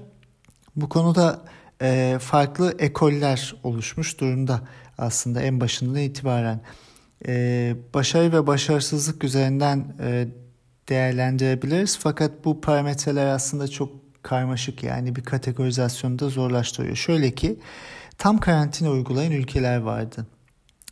Bu 0.76 0.88
konuda 0.88 1.44
farklı 2.20 2.74
ekoller 2.78 3.54
oluşmuş 3.62 4.20
durumda 4.20 4.60
aslında 4.98 5.42
en 5.42 5.60
başından 5.60 5.96
itibaren 5.96 6.60
e, 7.26 7.76
başarı 7.94 8.32
ve 8.32 8.46
başarısızlık 8.46 9.24
üzerinden 9.24 9.96
e, 10.00 10.28
değerlendirebiliriz. 10.88 11.98
Fakat 11.98 12.44
bu 12.44 12.60
parametreler 12.60 13.26
aslında 13.26 13.68
çok 13.68 13.92
karmaşık 14.22 14.82
yani 14.82 15.16
bir 15.16 15.22
kategorizasyonu 15.22 16.18
da 16.18 16.28
zorlaştırıyor. 16.28 16.96
Şöyle 16.96 17.30
ki 17.30 17.58
tam 18.18 18.38
karantina 18.38 18.90
uygulayan 18.90 19.32
ülkeler 19.32 19.78
vardı. 19.78 20.26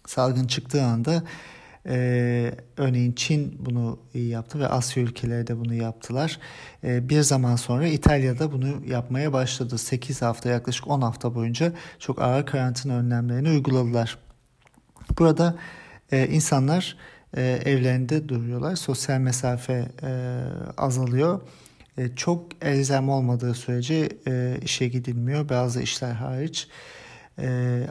Salgın 0.07 0.47
çıktığı 0.47 0.83
anda 0.83 1.23
ee, 1.87 2.53
örneğin 2.77 3.13
Çin 3.13 3.57
bunu 3.59 3.99
yaptı 4.15 4.59
ve 4.59 4.69
Asya 4.69 5.03
ülkeleri 5.03 5.47
de 5.47 5.59
bunu 5.59 5.75
yaptılar. 5.75 6.39
Ee, 6.85 7.09
bir 7.09 7.21
zaman 7.21 7.57
sonra 7.57 7.87
İtalya'da 7.87 8.53
bunu 8.53 8.87
yapmaya 8.87 9.33
başladı. 9.33 9.79
8 9.79 10.23
hafta 10.23 10.49
yaklaşık 10.51 10.89
10 10.89 11.01
hafta 11.01 11.35
boyunca 11.35 11.73
çok 11.99 12.23
ağır 12.23 12.47
karantina 12.47 12.99
önlemlerini 12.99 13.49
uyguladılar. 13.49 14.19
Burada 15.19 15.57
e, 16.13 16.27
insanlar 16.27 16.97
e, 17.37 17.43
evlerinde 17.65 18.29
duruyorlar. 18.29 18.77
Sosyal 18.77 19.19
mesafe 19.19 19.89
e, 20.03 20.43
azalıyor. 20.77 21.41
E, 21.99 22.15
çok 22.17 22.65
elzem 22.65 23.09
olmadığı 23.09 23.55
sürece 23.55 24.09
e, 24.27 24.59
işe 24.63 24.89
gidilmiyor. 24.89 25.49
Bazı 25.49 25.83
işler 25.83 26.13
hariç 26.13 26.69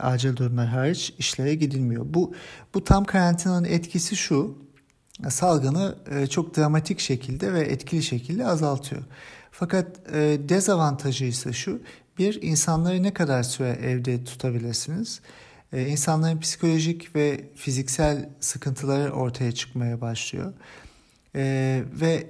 acil 0.01 0.35
durumlar 0.35 0.67
hariç 0.67 1.13
işlere 1.17 1.55
gidilmiyor. 1.55 2.05
Bu 2.07 2.33
bu 2.73 2.83
tam 2.83 3.05
karantinanın 3.05 3.63
etkisi 3.63 4.15
şu. 4.15 4.57
Salgını 5.29 5.95
e, 6.11 6.27
çok 6.27 6.57
dramatik 6.57 6.99
şekilde 6.99 7.53
ve 7.53 7.61
etkili 7.61 8.03
şekilde 8.03 8.45
azaltıyor. 8.45 9.03
Fakat 9.51 9.87
e, 10.13 10.37
dezavantajı 10.49 11.25
ise 11.25 11.53
şu. 11.53 11.81
Bir 12.17 12.41
insanları 12.41 13.03
ne 13.03 13.13
kadar 13.13 13.43
süre 13.43 13.69
evde 13.69 14.23
tutabilirsiniz? 14.23 15.21
e, 15.73 15.87
insanların 15.87 16.39
psikolojik 16.39 17.15
ve 17.15 17.41
fiziksel 17.55 18.29
sıkıntıları 18.39 19.11
ortaya 19.11 19.51
çıkmaya 19.51 20.01
başlıyor. 20.01 20.53
E, 21.35 21.83
ve 22.01 22.27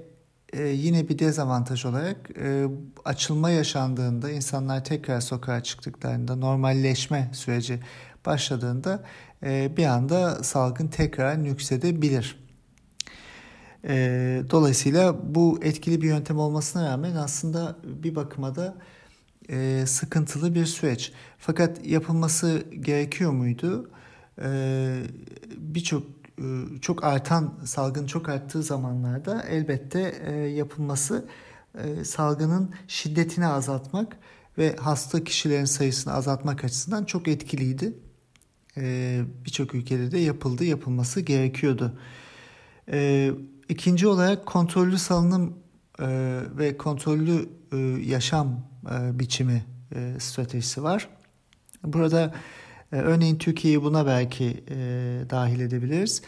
e, 0.54 0.68
yine 0.68 1.10
bir 1.10 1.20
dezavantaj 1.20 1.86
olarak 1.86 2.30
e, 2.42 2.66
açılma 3.06 3.50
yaşandığında 3.50 4.32
insanlar 4.32 4.84
tekrar 4.86 5.22
sokağa 5.22 5.64
çıktıklarında 5.64 6.36
normalleşme 6.36 7.30
süreci 7.34 7.80
başladığında 8.26 9.04
e, 9.44 9.78
bir 9.78 9.86
anda 9.86 10.44
salgın 10.44 10.88
tekrar 10.88 11.44
nüksedebilir. 11.44 12.40
E, 13.88 14.44
dolayısıyla 14.50 15.36
bu 15.36 15.60
etkili 15.62 16.02
bir 16.02 16.08
yöntem 16.08 16.40
olmasına 16.40 16.92
rağmen 16.92 17.16
aslında 17.16 17.76
bir 17.84 18.16
bakıma 18.16 18.56
da 18.56 18.76
e, 19.50 19.84
sıkıntılı 19.88 20.56
bir 20.56 20.66
süreç. 20.66 21.12
Fakat 21.38 21.86
yapılması 21.88 22.64
gerekiyor 22.80 23.32
muydu? 23.32 23.90
E, 24.42 25.04
Birçok 25.58 26.04
çok 26.82 27.04
artan 27.04 27.54
salgın 27.66 28.06
çok 28.06 28.30
arttığı 28.30 28.64
zamanlarda 28.64 29.44
elbette 29.44 30.22
e, 30.26 30.32
yapılması 30.34 31.26
e, 31.84 32.04
salgının 32.04 32.74
şiddetini 32.88 33.48
azaltmak 33.48 34.18
ve 34.58 34.76
hasta 34.76 35.24
kişilerin 35.24 35.66
sayısını 35.66 36.14
azaltmak 36.14 36.64
açısından 36.64 37.06
çok 37.06 37.28
etkiliydi. 37.28 37.94
E, 38.78 39.22
Birçok 39.46 39.76
ülkede 39.76 40.12
de 40.12 40.20
yapıldı, 40.20 40.64
yapılması 40.64 41.22
gerekiyordu. 41.22 42.00
E, 42.92 43.32
ikinci 43.70 44.08
olarak 44.08 44.46
kontrollü 44.46 44.98
salınım 44.98 45.54
e, 46.00 46.08
ve 46.58 46.78
kontrollü 46.78 47.50
e, 47.72 47.78
yaşam 48.06 48.66
e, 48.92 49.20
biçimi 49.20 49.66
e, 49.96 50.20
stratejisi 50.20 50.84
var. 50.84 51.10
Burada 51.84 52.24
e, 52.24 52.32
örneğin 52.92 53.36
Türkiye'yi 53.36 53.84
buna 53.84 54.06
belki 54.06 54.64
dahil 55.30 55.60
edebiliriz. 55.60 56.22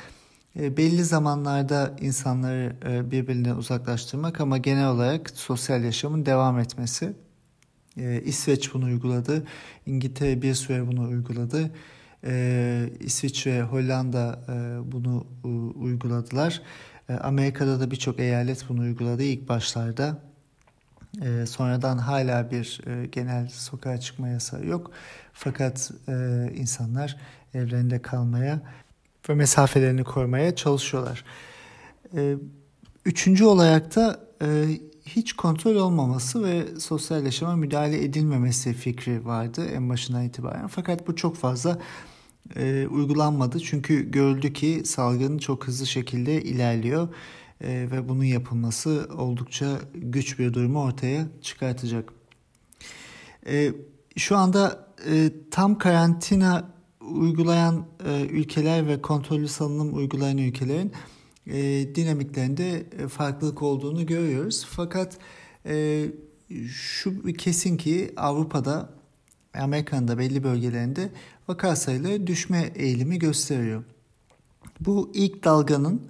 Belli 0.55 1.03
zamanlarda 1.03 1.95
insanları 2.01 2.75
birbirine 3.11 3.53
uzaklaştırmak 3.53 4.41
ama 4.41 4.57
genel 4.57 4.87
olarak 4.87 5.29
sosyal 5.29 5.83
yaşamın 5.83 6.25
devam 6.25 6.59
etmesi. 6.59 7.13
İsveç 8.25 8.73
bunu 8.73 8.85
uyguladı. 8.85 9.43
İngiltere 9.85 10.41
bir 10.41 10.53
süre 10.53 10.87
bunu 10.87 11.07
uyguladı. 11.07 11.71
İsviçre, 12.99 13.61
Hollanda 13.61 14.39
bunu 14.85 15.27
uyguladılar. 15.75 16.61
Amerika'da 17.21 17.79
da 17.79 17.91
birçok 17.91 18.19
eyalet 18.19 18.69
bunu 18.69 18.81
uyguladı 18.81 19.23
ilk 19.23 19.49
başlarda. 19.49 20.30
E, 21.21 21.45
sonradan 21.45 21.97
hala 21.97 22.51
bir 22.51 22.81
e, 22.87 23.05
genel 23.05 23.47
sokağa 23.47 23.99
çıkma 23.99 24.27
yasağı 24.27 24.65
yok. 24.65 24.91
Fakat 25.33 25.91
e, 26.07 26.13
insanlar 26.55 27.17
evlerinde 27.53 28.01
kalmaya 28.01 28.61
ve 29.29 29.33
mesafelerini 29.33 30.03
korumaya 30.03 30.55
çalışıyorlar. 30.55 31.25
E, 32.15 32.35
üçüncü 33.05 33.43
olarak 33.45 33.95
da 33.95 34.19
e, 34.41 34.65
hiç 35.05 35.33
kontrol 35.33 35.75
olmaması 35.75 36.43
ve 36.43 36.79
sosyal 36.79 37.25
yaşama 37.25 37.55
müdahale 37.55 38.03
edilmemesi 38.03 38.73
fikri 38.73 39.25
vardı 39.25 39.65
en 39.65 39.89
başından 39.89 40.23
itibaren. 40.23 40.67
Fakat 40.67 41.07
bu 41.07 41.15
çok 41.15 41.35
fazla 41.35 41.77
e, 42.55 42.87
uygulanmadı 42.87 43.59
çünkü 43.59 44.11
görüldü 44.11 44.53
ki 44.53 44.81
salgın 44.85 45.37
çok 45.37 45.67
hızlı 45.67 45.87
şekilde 45.87 46.41
ilerliyor 46.41 47.07
e, 47.63 47.91
ve 47.91 48.09
bunun 48.09 48.23
yapılması 48.23 49.09
oldukça 49.17 49.79
güç 49.93 50.39
bir 50.39 50.53
durumu 50.53 50.83
ortaya 50.83 51.27
çıkartacak. 51.41 52.13
E, 53.47 53.73
şu 54.17 54.37
anda 54.37 54.87
e, 55.09 55.31
tam 55.51 55.77
karantina 55.77 56.71
uygulayan 57.01 57.85
e, 58.05 58.21
ülkeler 58.21 58.87
ve 58.87 59.01
kontrollü 59.01 59.47
salınım 59.47 59.97
uygulayan 59.97 60.37
ülkelerin 60.37 60.91
e, 61.47 61.95
dinamiklerinde 61.95 62.85
farklılık 63.09 63.61
olduğunu 63.61 64.05
görüyoruz. 64.05 64.67
Fakat 64.69 65.17
şu 66.67 67.23
kesin 67.23 67.77
ki 67.77 68.13
Avrupa'da 68.17 68.89
Amerika'nın 69.53 70.07
da 70.07 70.17
belli 70.17 70.43
bölgelerinde 70.43 71.11
vaka 71.47 71.75
sayıları 71.75 72.27
düşme 72.27 72.71
eğilimi 72.75 73.19
gösteriyor. 73.19 73.83
Bu 74.79 75.11
ilk 75.13 75.43
dalganın 75.43 76.01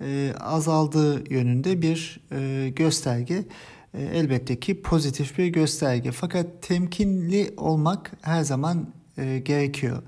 e, 0.00 0.32
azaldığı 0.40 1.32
yönünde 1.32 1.82
bir 1.82 2.20
e, 2.32 2.68
gösterge. 2.68 3.44
E, 3.94 4.02
elbette 4.02 4.60
ki 4.60 4.82
pozitif 4.82 5.38
bir 5.38 5.46
gösterge. 5.46 6.12
Fakat 6.12 6.46
temkinli 6.62 7.54
olmak 7.56 8.12
her 8.22 8.42
zaman 8.42 8.92
e, 9.18 9.38
gerekiyor. 9.38 10.02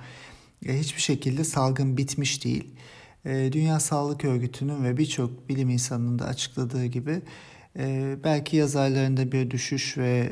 E, 0.66 0.79
hiçbir 0.79 1.03
şekilde 1.03 1.44
salgın 1.44 1.96
bitmiş 1.96 2.44
değil. 2.44 2.74
Dünya 3.24 3.81
Sağlık 3.81 4.24
Örgütü'nün 4.24 4.85
ve 4.85 4.96
birçok 4.96 5.48
bilim 5.48 5.70
insanının 5.70 6.18
da 6.18 6.24
açıkladığı 6.24 6.87
gibi 6.87 7.22
belki 8.24 8.57
yaz 8.57 8.76
aylarında 8.76 9.33
bir 9.33 9.50
düşüş 9.50 9.98
ve 9.98 10.31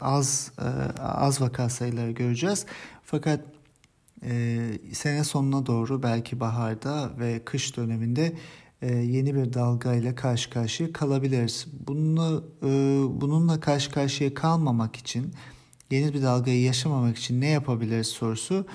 az 0.00 0.52
az 0.98 1.40
vaka 1.40 1.68
sayıları 1.68 2.10
göreceğiz. 2.10 2.66
Fakat 3.04 3.40
e, 4.24 4.58
sene 4.92 5.24
sonuna 5.24 5.66
doğru 5.66 6.02
belki 6.02 6.40
baharda 6.40 7.10
ve 7.18 7.44
kış 7.44 7.76
döneminde 7.76 8.32
e, 8.82 8.94
yeni 8.94 9.34
bir 9.34 9.52
dalga 9.52 9.94
ile 9.94 10.14
karşı 10.14 10.50
karşıya 10.50 10.92
kalabiliriz. 10.92 11.66
Bununla, 11.86 12.42
e, 12.62 12.68
bununla 13.20 13.60
karşı 13.60 13.90
karşıya 13.90 14.34
kalmamak 14.34 14.96
için, 14.96 15.34
yeni 15.90 16.14
bir 16.14 16.22
dalgayı 16.22 16.62
yaşamamak 16.62 17.18
için 17.18 17.40
ne 17.40 17.48
yapabiliriz 17.48 18.06
sorusu 18.06 18.66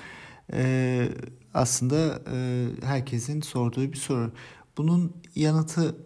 e, 0.52 1.08
aslında 1.54 2.22
e, 2.32 2.66
herkesin 2.82 3.40
sorduğu 3.40 3.92
bir 3.92 3.96
soru. 3.96 4.32
Bunun 4.76 5.12
yanıtı 5.34 5.96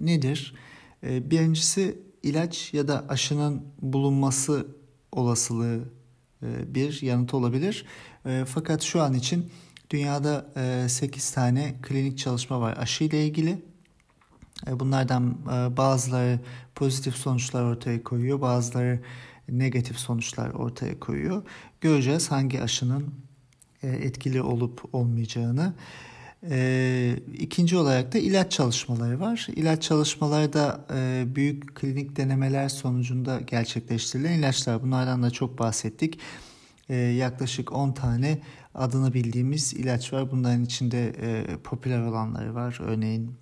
nedir? 0.00 0.54
E, 1.02 1.30
birincisi 1.30 1.98
ilaç 2.22 2.74
ya 2.74 2.88
da 2.88 3.04
aşının 3.08 3.62
bulunması 3.82 4.66
olasılığı 5.12 5.80
e, 6.42 6.74
bir 6.74 7.02
yanıt 7.02 7.34
olabilir. 7.34 7.86
E, 8.26 8.44
fakat 8.48 8.82
şu 8.82 9.02
an 9.02 9.14
için 9.14 9.50
dünyada 9.90 10.46
8 10.88 11.30
tane 11.30 11.74
klinik 11.82 12.18
çalışma 12.18 12.60
var 12.60 12.76
aşı 12.78 13.04
ile 13.04 13.26
ilgili. 13.26 13.62
Bunlardan 14.70 15.36
bazıları 15.76 16.40
pozitif 16.74 17.16
sonuçlar 17.16 17.62
ortaya 17.62 18.02
koyuyor, 18.02 18.40
bazıları 18.40 19.00
negatif 19.48 19.98
sonuçlar 19.98 20.50
ortaya 20.50 21.00
koyuyor. 21.00 21.42
Göreceğiz 21.80 22.30
hangi 22.30 22.62
aşının 22.62 23.14
etkili 23.82 24.42
olup 24.42 24.94
olmayacağını. 24.94 25.74
E, 26.50 27.16
ikinci 27.38 27.76
olarak 27.76 28.14
da 28.14 28.18
ilaç 28.18 28.52
çalışmaları 28.52 29.20
var. 29.20 29.46
İlaç 29.56 29.82
çalışmaları 29.82 30.52
da 30.52 30.86
e, 30.94 31.24
büyük 31.34 31.74
klinik 31.74 32.16
denemeler 32.16 32.68
sonucunda 32.68 33.40
gerçekleştirilen 33.40 34.32
ilaçlar. 34.32 34.82
Bunlardan 34.82 35.22
da 35.22 35.30
çok 35.30 35.58
bahsettik. 35.58 36.18
E, 36.88 36.94
yaklaşık 36.96 37.72
10 37.72 37.92
tane 37.92 38.38
adını 38.74 39.14
bildiğimiz 39.14 39.74
ilaç 39.74 40.12
var. 40.12 40.30
Bunların 40.30 40.64
içinde 40.64 41.08
e, 41.08 41.56
popüler 41.56 42.00
olanları 42.00 42.54
var. 42.54 42.78
Örneğin 42.80 43.34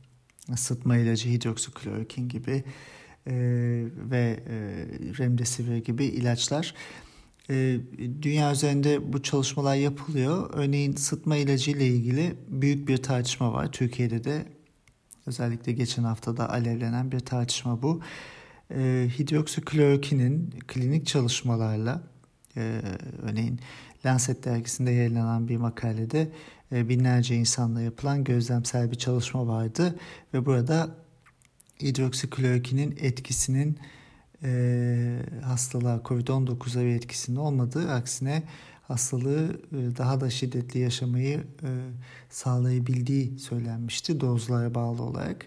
sıtma 0.56 0.96
ilacı 0.96 1.28
hidroksiklorokin 1.28 2.28
gibi 2.28 2.64
e, 3.26 3.34
ve 4.10 4.40
e, 4.48 4.56
remdesivir 5.18 5.76
gibi 5.76 6.04
ilaçlar. 6.04 6.74
Ee, 7.50 7.80
dünya 8.22 8.52
üzerinde 8.52 9.12
bu 9.12 9.22
çalışmalar 9.22 9.74
yapılıyor. 9.74 10.50
Örneğin 10.52 10.92
sıtma 10.96 11.36
ilacı 11.36 11.70
ile 11.70 11.86
ilgili 11.86 12.34
büyük 12.48 12.88
bir 12.88 12.96
tartışma 12.96 13.52
var. 13.52 13.72
Türkiye'de 13.72 14.24
de 14.24 14.46
özellikle 15.26 15.72
geçen 15.72 16.04
haftada 16.04 16.50
alevlenen 16.50 17.12
bir 17.12 17.20
tartışma 17.20 17.82
bu. 17.82 18.00
E, 18.74 19.08
hidroksiklorokinin 19.18 20.50
klinik 20.66 21.06
çalışmalarla 21.06 22.02
e, 22.56 22.82
örneğin 23.22 23.60
Lancet 24.06 24.44
dergisinde 24.44 24.90
yayınlanan 24.90 25.48
bir 25.48 25.56
makalede 25.56 26.28
e, 26.72 26.88
binlerce 26.88 27.36
insanla 27.36 27.80
yapılan 27.80 28.24
gözlemsel 28.24 28.90
bir 28.90 28.98
çalışma 28.98 29.46
vardı 29.46 29.98
ve 30.34 30.46
burada 30.46 30.90
hidroksiklorokinin 31.82 32.96
etkisinin 33.00 33.78
e, 34.42 35.18
hastalığa 35.42 36.00
COVID-19'a 36.04 36.84
bir 36.84 36.94
etkisinin 36.94 37.36
olmadığı 37.36 37.92
aksine 37.92 38.42
hastalığı 38.82 39.60
e, 39.72 39.96
daha 39.96 40.20
da 40.20 40.30
şiddetli 40.30 40.80
yaşamayı 40.80 41.38
e, 41.62 41.68
sağlayabildiği 42.30 43.38
söylenmişti 43.38 44.20
dozlara 44.20 44.74
bağlı 44.74 45.02
olarak. 45.02 45.46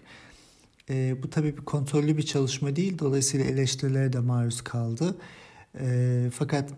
E, 0.90 1.22
bu 1.22 1.30
tabii 1.30 1.56
bir 1.56 1.64
kontrollü 1.64 2.16
bir 2.16 2.22
çalışma 2.22 2.76
değil 2.76 2.98
dolayısıyla 2.98 3.46
eleştirilere 3.46 4.12
de 4.12 4.20
maruz 4.20 4.60
kaldı. 4.60 5.16
E, 5.80 6.30
fakat 6.34 6.70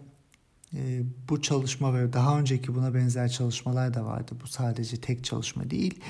e, 0.74 1.02
bu 1.28 1.42
çalışma 1.42 1.94
ve 1.94 2.12
daha 2.12 2.38
önceki 2.38 2.74
buna 2.74 2.94
benzer 2.94 3.28
çalışmalar 3.28 3.94
da 3.94 4.04
vardı. 4.04 4.32
Bu 4.42 4.46
sadece 4.46 4.96
tek 4.96 5.24
çalışma 5.24 5.70
değil. 5.70 6.00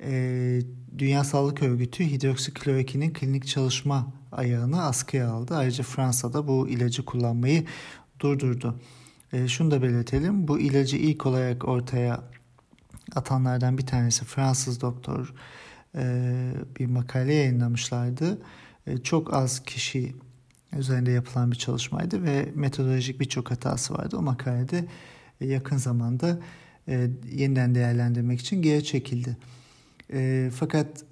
E, 0.00 0.60
Dünya 0.98 1.24
Sağlık 1.24 1.62
Örgütü 1.62 2.04
hidroksiklorokinin 2.04 3.12
klinik 3.12 3.46
çalışma 3.46 4.12
ayağını 4.32 4.82
askıya 4.82 5.30
aldı. 5.30 5.56
Ayrıca 5.56 5.84
Fransa'da 5.84 6.48
bu 6.48 6.68
ilacı 6.68 7.04
kullanmayı 7.04 7.64
durdurdu. 8.20 8.80
E, 9.32 9.48
şunu 9.48 9.70
da 9.70 9.82
belirtelim. 9.82 10.48
Bu 10.48 10.58
ilacı 10.58 10.96
ilk 10.96 11.26
olarak 11.26 11.68
ortaya 11.68 12.24
atanlardan 13.14 13.78
bir 13.78 13.86
tanesi 13.86 14.24
Fransız 14.24 14.80
doktor 14.80 15.34
e, 15.94 16.04
bir 16.78 16.86
makale 16.86 17.34
yayınlamışlardı. 17.34 18.38
E, 18.86 18.98
çok 18.98 19.34
az 19.34 19.64
kişi 19.64 20.14
üzerinde 20.78 21.10
yapılan 21.10 21.50
bir 21.50 21.56
çalışmaydı 21.56 22.22
ve 22.22 22.48
metodolojik 22.54 23.20
birçok 23.20 23.50
hatası 23.50 23.94
vardı. 23.94 24.16
O 24.16 24.22
makalede 24.22 24.84
e, 25.40 25.46
yakın 25.46 25.76
zamanda 25.76 26.38
e, 26.88 27.08
yeniden 27.32 27.74
değerlendirmek 27.74 28.40
için 28.40 28.62
geri 28.62 28.84
çekildi. 28.84 29.36
E, 30.12 30.50
fakat 30.54 31.04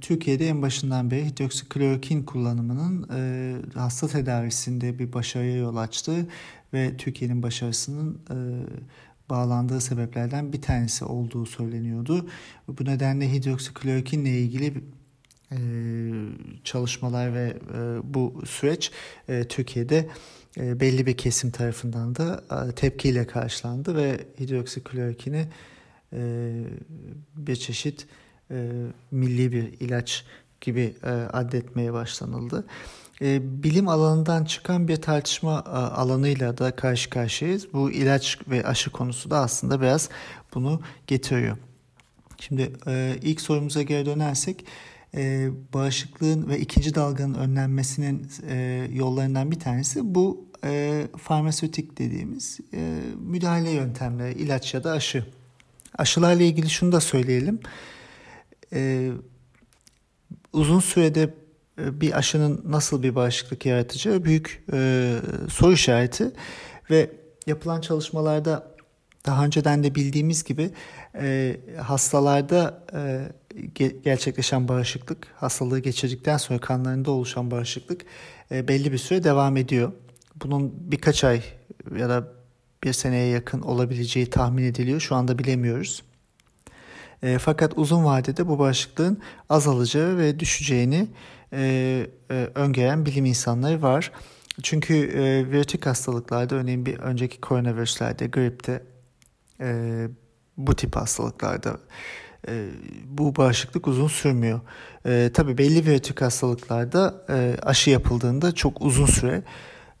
Türkiye'de 0.00 0.48
en 0.48 0.62
başından 0.62 1.10
beri 1.10 1.26
hidroksiklorokin 1.26 2.22
kullanımının 2.22 3.08
e, 3.14 3.54
hasta 3.74 4.08
tedavisinde 4.08 4.98
bir 4.98 5.12
başarıya 5.12 5.56
yol 5.56 5.76
açtı 5.76 6.26
ve 6.72 6.96
Türkiye'nin 6.96 7.42
başarısının 7.42 8.20
bağlandığı 9.30 9.80
sebeplerden 9.80 10.52
bir 10.52 10.62
tanesi 10.62 11.04
olduğu 11.04 11.46
söyleniyordu. 11.46 12.28
Bu 12.68 12.84
nedenle 12.84 13.32
hidroksiklorokinle 13.32 14.38
ilgili 14.38 14.74
e, 15.52 15.58
çalışmalar 16.64 17.34
ve 17.34 17.56
e, 17.74 18.14
bu 18.14 18.42
süreç 18.46 18.92
e, 19.28 19.44
Türkiye'de 19.44 20.08
e, 20.56 20.80
belli 20.80 21.06
bir 21.06 21.16
kesim 21.16 21.50
tarafından 21.50 22.16
da 22.16 22.44
tepkiyle 22.74 23.26
karşılandı 23.26 23.96
ve 23.96 24.26
hidroksiklorokini 24.40 25.46
bir 27.36 27.56
çeşit 27.56 28.06
milli 29.10 29.52
bir 29.52 29.80
ilaç 29.80 30.24
gibi 30.60 30.94
e, 31.04 31.08
addetmeye 31.10 31.92
başlanıldı. 31.92 32.64
Bilim 33.40 33.88
alanından 33.88 34.44
çıkan 34.44 34.88
bir 34.88 34.96
tartışma 34.96 35.64
e, 35.66 35.70
alanıyla 35.70 36.58
da 36.58 36.76
karşı 36.76 37.10
karşıyayız. 37.10 37.72
Bu 37.72 37.90
ilaç 37.90 38.38
ve 38.48 38.66
aşı 38.66 38.90
konusu 38.90 39.30
da 39.30 39.38
aslında 39.38 39.80
biraz 39.80 40.08
bunu 40.54 40.80
getiriyor. 41.06 41.56
Şimdi 42.40 42.72
ilk 43.22 43.40
sorumuza 43.40 43.82
geri 43.82 44.06
dönersek 44.06 44.64
e, 45.14 45.48
bağışıklığın 45.74 46.48
ve 46.48 46.60
ikinci 46.60 46.94
dalganın 46.94 47.34
önlenmesinin 47.34 48.30
e, 48.48 48.88
yollarından 48.92 49.50
bir 49.50 49.60
tanesi 49.60 50.14
bu 50.14 50.48
e, 50.64 51.04
farmasötik 51.16 51.98
dediğimiz 51.98 52.58
e, 52.74 53.00
müdahale 53.18 53.70
yöntemleri, 53.70 54.38
ilaç 54.38 54.74
ya 54.74 54.84
da 54.84 54.92
aşı. 54.92 55.26
Aşılarla 55.98 56.42
ilgili 56.42 56.70
şunu 56.70 56.92
da 56.92 57.00
söyleyelim 57.00 57.60
e, 58.72 59.10
uzun 60.52 60.80
sürede 60.80 61.34
e, 61.78 62.00
bir 62.00 62.18
aşının 62.18 62.62
nasıl 62.64 63.02
bir 63.02 63.14
bağışıklık 63.14 63.66
yaratacağı 63.66 64.24
büyük 64.24 64.64
e, 64.72 65.14
soru 65.48 65.72
işareti 65.72 66.30
ve 66.90 67.10
yapılan 67.46 67.80
çalışmalarda 67.80 68.76
daha 69.26 69.44
önceden 69.44 69.84
de 69.84 69.94
bildiğimiz 69.94 70.44
gibi 70.44 70.70
e, 71.14 71.56
hastalarda 71.80 72.84
e, 72.94 73.28
ge- 73.74 74.02
gerçekleşen 74.02 74.68
bağışıklık, 74.68 75.26
hastalığı 75.36 75.78
geçirdikten 75.78 76.36
sonra 76.36 76.58
kanlarında 76.58 77.10
oluşan 77.10 77.50
bağışıklık 77.50 78.04
e, 78.50 78.68
belli 78.68 78.92
bir 78.92 78.98
süre 78.98 79.24
devam 79.24 79.56
ediyor. 79.56 79.92
Bunun 80.36 80.72
birkaç 80.90 81.24
ay 81.24 81.42
ya 81.98 82.08
da 82.08 82.32
bir 82.84 82.92
seneye 82.92 83.28
yakın 83.28 83.60
olabileceği 83.60 84.30
tahmin 84.30 84.64
ediliyor. 84.64 85.00
Şu 85.00 85.14
anda 85.14 85.38
bilemiyoruz. 85.38 86.02
E, 87.22 87.38
fakat 87.38 87.72
uzun 87.76 88.04
vadede 88.04 88.48
bu 88.48 88.58
bağışıklığın 88.58 89.22
azalacağı 89.48 90.18
ve 90.18 90.40
düşeceğini 90.40 91.08
e, 91.52 92.06
e, 92.30 92.34
öngören 92.54 93.06
bilim 93.06 93.24
insanları 93.24 93.82
var. 93.82 94.12
Çünkü 94.62 94.94
e, 94.94 95.50
virütik 95.50 95.86
hastalıklarda 95.86 96.54
örneğin 96.54 96.86
bir 96.86 96.98
önceki 96.98 97.40
koronavirüslerde, 97.40 98.26
gripte, 98.26 98.82
e, 99.60 100.08
bu 100.56 100.76
tip 100.76 100.96
hastalıklarda 100.96 101.80
e, 102.48 102.66
bu 103.04 103.36
bağışıklık 103.36 103.88
uzun 103.88 104.08
sürmüyor. 104.08 104.60
E, 105.06 105.30
tabii 105.34 105.58
belli 105.58 105.86
virütik 105.86 106.20
hastalıklarda 106.20 107.24
e, 107.30 107.56
aşı 107.62 107.90
yapıldığında 107.90 108.54
çok 108.54 108.82
uzun 108.82 109.06
süre 109.06 109.42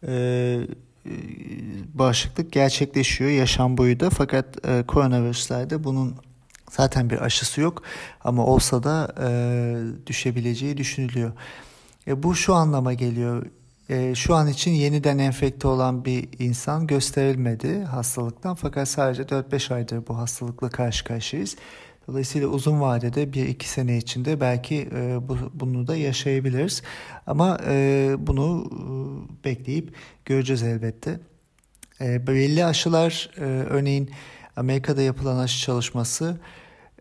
e, 0.06 0.12
e 0.12 1.10
bağışıklık 1.94 2.52
gerçekleşiyor 2.52 3.30
yaşam 3.30 3.78
boyu 3.78 4.00
da 4.00 4.10
fakat 4.10 4.66
e, 4.68 4.82
koronavirüslerde 4.86 5.84
bunun 5.84 6.14
Zaten 6.70 7.10
bir 7.10 7.24
aşısı 7.24 7.60
yok 7.60 7.82
ama 8.24 8.46
olsa 8.46 8.82
da 8.82 9.14
e, 9.20 10.06
düşebileceği 10.06 10.76
düşünülüyor. 10.76 11.32
E, 12.06 12.22
bu 12.22 12.34
şu 12.34 12.54
anlama 12.54 12.94
geliyor. 12.94 13.46
E, 13.88 14.14
şu 14.14 14.34
an 14.34 14.48
için 14.48 14.70
yeniden 14.70 15.18
enfekte 15.18 15.68
olan 15.68 16.04
bir 16.04 16.28
insan 16.38 16.86
gösterilmedi 16.86 17.80
hastalıktan 17.80 18.54
fakat 18.54 18.88
sadece 18.88 19.22
4-5 19.22 19.74
aydır 19.74 20.06
bu 20.08 20.18
hastalıkla 20.18 20.70
karşı 20.70 21.04
karşıyayız. 21.04 21.56
Dolayısıyla 22.08 22.48
uzun 22.48 22.80
vadede 22.80 23.32
bir 23.32 23.48
iki 23.48 23.68
sene 23.68 23.96
içinde 23.96 24.40
belki 24.40 24.88
e, 24.94 25.28
bu, 25.28 25.38
bunu 25.54 25.86
da 25.86 25.96
yaşayabiliriz. 25.96 26.82
Ama 27.26 27.58
e, 27.66 28.14
bunu 28.18 28.70
e, 28.72 29.44
bekleyip 29.44 29.94
göreceğiz 30.24 30.62
elbette. 30.62 31.20
E, 32.00 32.26
belli 32.26 32.64
aşılar 32.64 33.30
e, 33.36 33.42
örneğin 33.44 34.10
Amerika'da 34.56 35.02
yapılan 35.02 35.38
aşı 35.38 35.62
çalışması 35.62 36.40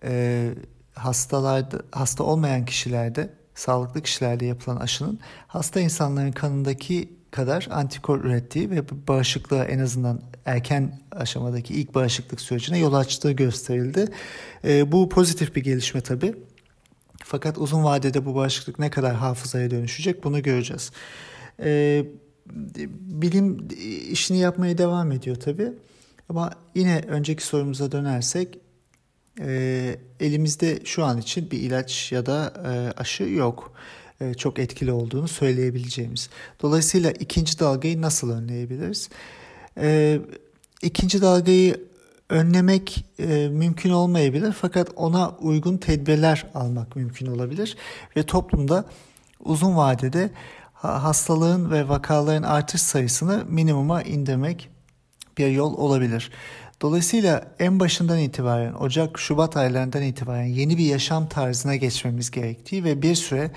e, 0.03 0.49
hastalarda 0.93 1.81
hasta 1.91 2.23
olmayan 2.23 2.65
kişilerde 2.65 3.29
sağlıklı 3.55 4.01
kişilerde 4.01 4.45
yapılan 4.45 4.77
aşının 4.77 5.19
hasta 5.47 5.79
insanların 5.79 6.31
kanındaki 6.31 7.13
kadar 7.37 7.67
antikor 7.71 8.23
ürettiği 8.23 8.69
ve 8.69 9.07
bağışıklığa 9.07 9.65
en 9.65 9.79
azından 9.79 10.21
erken 10.45 10.99
aşamadaki 11.11 11.73
ilk 11.73 11.95
bağışıklık 11.95 12.41
sürecine 12.41 12.79
yol 12.79 12.93
açtığı 12.93 13.31
gösterildi. 13.31 14.07
E, 14.63 14.91
bu 14.91 15.09
pozitif 15.09 15.55
bir 15.55 15.63
gelişme 15.63 16.01
tabii. 16.01 16.35
Fakat 17.23 17.57
uzun 17.57 17.83
vadede 17.83 18.25
bu 18.25 18.35
bağışıklık 18.35 18.79
ne 18.79 18.89
kadar 18.89 19.15
hafızaya 19.15 19.71
dönüşecek 19.71 20.23
bunu 20.23 20.43
göreceğiz. 20.43 20.91
E, 21.59 22.05
bilim 23.01 23.67
işini 24.11 24.37
yapmaya 24.37 24.77
devam 24.77 25.11
ediyor 25.11 25.35
tabii. 25.35 25.71
Ama 26.29 26.51
yine 26.75 27.01
önceki 27.07 27.43
sorumuza 27.43 27.91
dönersek 27.91 28.59
e, 29.41 29.95
elimizde 30.19 30.79
şu 30.85 31.03
an 31.03 31.17
için 31.17 31.51
bir 31.51 31.59
ilaç 31.59 32.11
ya 32.11 32.25
da 32.25 32.53
e, 32.65 33.01
aşı 33.01 33.23
yok. 33.23 33.73
E, 34.21 34.33
çok 34.33 34.59
etkili 34.59 34.91
olduğunu 34.91 35.27
söyleyebileceğimiz. 35.27 36.29
Dolayısıyla 36.61 37.11
ikinci 37.11 37.59
dalgayı 37.59 38.01
nasıl 38.01 38.31
önleyebiliriz? 38.31 39.09
E, 39.77 40.19
ikinci 40.81 41.21
dalgayı 41.21 41.87
önlemek 42.29 43.05
e, 43.19 43.49
mümkün 43.51 43.89
olmayabilir 43.89 44.51
fakat 44.61 44.89
ona 44.95 45.29
uygun 45.29 45.77
tedbirler 45.77 46.45
almak 46.53 46.95
mümkün 46.95 47.25
olabilir 47.25 47.77
ve 48.17 48.23
toplumda 48.23 48.85
uzun 49.39 49.77
vadede 49.77 50.29
hastalığın 50.73 51.71
ve 51.71 51.89
vakaların 51.89 52.43
artış 52.43 52.81
sayısını 52.81 53.45
minimuma 53.49 54.01
indirmek 54.01 54.69
bir 55.37 55.47
yol 55.47 55.73
olabilir. 55.73 56.31
Dolayısıyla 56.81 57.51
en 57.59 57.79
başından 57.79 58.19
itibaren 58.19 58.73
Ocak, 58.73 59.19
Şubat 59.19 59.57
aylarından 59.57 60.03
itibaren 60.03 60.45
yeni 60.45 60.77
bir 60.77 60.85
yaşam 60.85 61.29
tarzına 61.29 61.75
geçmemiz 61.75 62.31
gerektiği 62.31 62.83
ve 62.83 63.01
bir 63.01 63.15
süre 63.15 63.51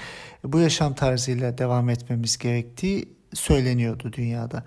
bu 0.45 0.59
yaşam 0.59 0.95
tarzıyla 0.95 1.59
devam 1.59 1.89
etmemiz 1.89 2.39
gerektiği 2.39 3.09
söyleniyordu 3.35 4.13
dünyada. 4.13 4.65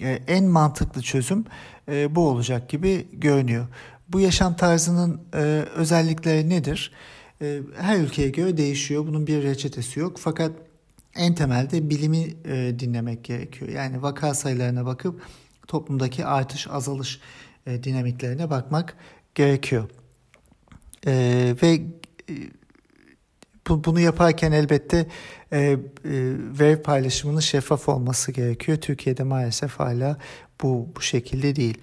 E, 0.00 0.08
en 0.26 0.44
mantıklı 0.44 1.02
çözüm 1.02 1.44
e, 1.88 2.14
bu 2.14 2.28
olacak 2.28 2.68
gibi 2.68 3.06
görünüyor. 3.12 3.66
Bu 4.08 4.20
yaşam 4.20 4.56
tarzının 4.56 5.20
e, 5.34 5.38
özellikleri 5.76 6.48
nedir? 6.48 6.92
Her 7.78 7.98
ülkeye 7.98 8.28
göre 8.28 8.56
değişiyor. 8.56 9.06
Bunun 9.06 9.26
bir 9.26 9.42
reçetesi 9.42 10.00
yok. 10.00 10.16
Fakat 10.18 10.52
en 11.16 11.34
temelde 11.34 11.90
bilimi 11.90 12.44
dinlemek 12.78 13.24
gerekiyor. 13.24 13.70
Yani 13.70 14.02
vaka 14.02 14.34
sayılarına 14.34 14.86
bakıp 14.86 15.22
toplumdaki 15.68 16.24
artış 16.24 16.68
azalış 16.70 17.20
e, 17.66 17.84
dinamiklerine 17.84 18.50
bakmak 18.50 18.96
gerekiyor. 19.34 19.90
E, 21.06 21.12
ve 21.62 21.68
e, 22.30 22.34
bu, 23.68 23.84
bunu 23.84 24.00
yaparken 24.00 24.52
elbette 24.52 25.06
e, 25.52 25.58
e, 25.58 25.78
veri 26.60 26.82
paylaşımının 26.82 27.40
şeffaf 27.40 27.88
olması 27.88 28.32
gerekiyor. 28.32 28.78
Türkiye'de 28.78 29.22
maalesef 29.22 29.72
hala 29.72 30.18
bu, 30.62 30.88
bu 30.96 31.00
şekilde 31.00 31.56
değil. 31.56 31.78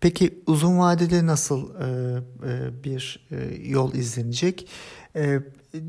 Peki 0.00 0.38
uzun 0.46 0.78
vadede 0.78 1.26
nasıl 1.26 1.74
e, 1.74 1.86
e, 2.48 2.84
bir 2.84 3.26
e, 3.30 3.68
yol 3.68 3.94
izlenecek? 3.94 4.68
E, 5.16 5.40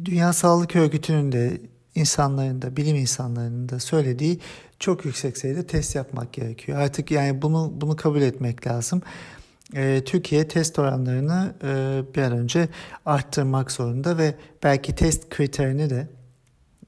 Dünya 0.06 0.34
Sağlık 0.34 0.76
Örgütü'nün 0.76 1.32
de 1.32 1.62
insanların 1.96 2.62
da 2.62 2.78
bilim 2.78 2.96
insanlarının 2.96 3.70
da 3.70 3.80
söylediği 3.80 4.40
çok 4.84 5.06
yüksek 5.06 5.38
sayıda 5.38 5.68
test 5.68 5.96
yapmak 5.96 6.34
gerekiyor. 6.34 6.78
Artık 6.78 7.12
yani 7.12 7.42
bunu 7.42 7.74
bunu 7.76 7.96
kabul 7.96 8.22
etmek 8.22 8.68
lazım. 8.68 9.02
E, 9.76 10.02
Türkiye 10.06 10.48
test 10.48 10.80
oranlarını 10.80 11.54
e, 11.64 12.02
bir 12.16 12.22
an 12.22 12.32
önce 12.32 12.70
arttırmak 13.06 13.72
zorunda 13.72 14.18
ve 14.18 14.36
belki 14.64 14.96
test 14.96 15.30
kriterini 15.30 15.90
de 15.90 16.08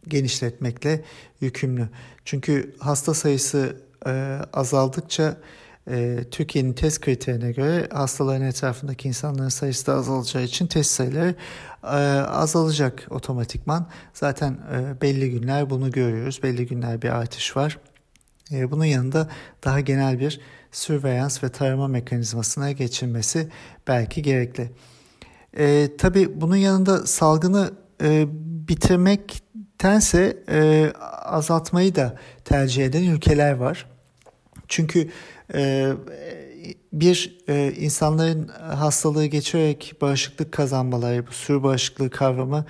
genişletmekle 0.08 1.04
yükümlü. 1.42 1.90
Çünkü 2.26 2.76
hasta 2.80 3.14
sayısı 3.14 3.78
e, 4.06 4.40
azaldıkça 4.54 5.38
e, 5.89 6.24
Türkiye'nin 6.32 6.74
test 6.74 7.02
kriterine 7.02 7.52
göre 7.52 7.88
hastaların 7.91 8.48
etrafındaki 8.48 9.08
insanların 9.08 9.50
sayısı 9.50 9.88
da 9.88 9.93
azalacağı 9.93 10.43
için 10.43 10.67
test 10.67 10.91
sayıları 10.91 11.36
e, 11.84 11.88
azalacak 12.28 13.08
otomatikman. 13.10 13.88
Zaten 14.13 14.58
e, 14.74 15.02
belli 15.02 15.32
günler 15.32 15.69
bunu 15.69 15.91
görüyoruz. 15.91 16.43
Belli 16.43 16.67
günler 16.67 17.02
bir 17.02 17.10
artış 17.10 17.58
var. 17.58 17.80
E, 18.52 18.71
bunun 18.71 18.86
yanında 18.86 19.30
daha 19.63 19.80
genel 19.80 20.19
bir 20.19 20.41
surveillance 20.71 21.36
ve 21.43 21.50
tarama 21.50 21.88
mekanizmasına 21.88 22.71
geçilmesi 22.71 23.50
belki 23.88 24.21
gerekli. 24.21 24.71
Tabii 25.98 26.41
bunun 26.41 26.56
yanında 26.56 27.08
salgını 27.08 27.71
e, 28.04 28.26
bitirmektense 28.67 30.43
azaltmayı 31.26 31.95
da 31.95 32.17
tercih 32.45 32.86
eden 32.86 33.04
ülkeler 33.04 33.54
var. 33.54 33.86
Çünkü 34.67 35.10
bir 36.94 37.38
e, 37.48 37.72
insanların 37.72 38.48
hastalığı 38.48 39.26
geçerek 39.26 39.94
bağışıklık 40.02 40.52
kazanmaları, 40.52 41.28
bu 41.28 41.32
sürü 41.32 41.64
bağışıklığı 41.64 42.10
kavramı 42.10 42.66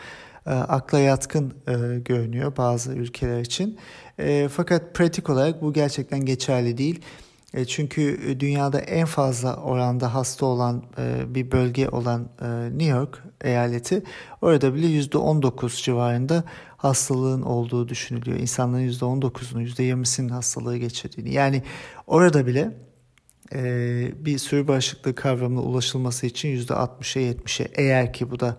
e, 0.46 0.50
akla 0.50 1.00
yatkın 1.00 1.54
e, 1.68 2.00
görünüyor 2.00 2.58
bazı 2.58 2.92
ülkeler 2.92 3.42
için. 3.42 3.78
E, 4.20 4.50
fakat 4.52 4.94
pratik 4.94 5.30
olarak 5.30 5.62
bu 5.62 5.74
gerçekten 5.74 6.26
geçerli 6.26 6.78
değil. 6.78 7.02
E, 7.56 7.66
çünkü 7.66 8.36
dünyada 8.40 8.80
en 8.80 9.06
fazla 9.06 9.56
oranda 9.56 10.14
hasta 10.14 10.46
olan 10.46 10.84
e, 10.98 11.36
bir 11.36 11.52
bölge 11.52 11.90
olan 11.90 12.30
e, 12.42 12.48
New 12.78 12.98
York 12.98 13.24
eyaleti 13.42 14.04
orada 14.42 14.76
bile 14.76 14.88
%19 14.88 15.84
civarında 15.84 16.44
hastalığın 16.78 17.42
olduğu 17.42 17.88
düşünülüyor. 17.90 18.40
İnsanların 18.40 18.90
%19'unu 18.90 19.64
%20'sinin 19.64 20.30
hastalığı 20.30 20.78
geçirdiğini. 20.78 21.34
Yani 21.34 21.64
orada 22.08 22.48
bile 22.48 22.72
e, 23.54 24.26
bir 24.26 24.38
sürü 24.38 24.68
bağışıklığı 24.68 25.16
kavramına 25.16 25.62
ulaşılması 25.62 26.26
için 26.26 26.58
%60'a 26.58 27.22
70'e 27.22 27.68
eğer 27.76 28.14
ki 28.14 28.32
bu 28.32 28.40
da 28.40 28.58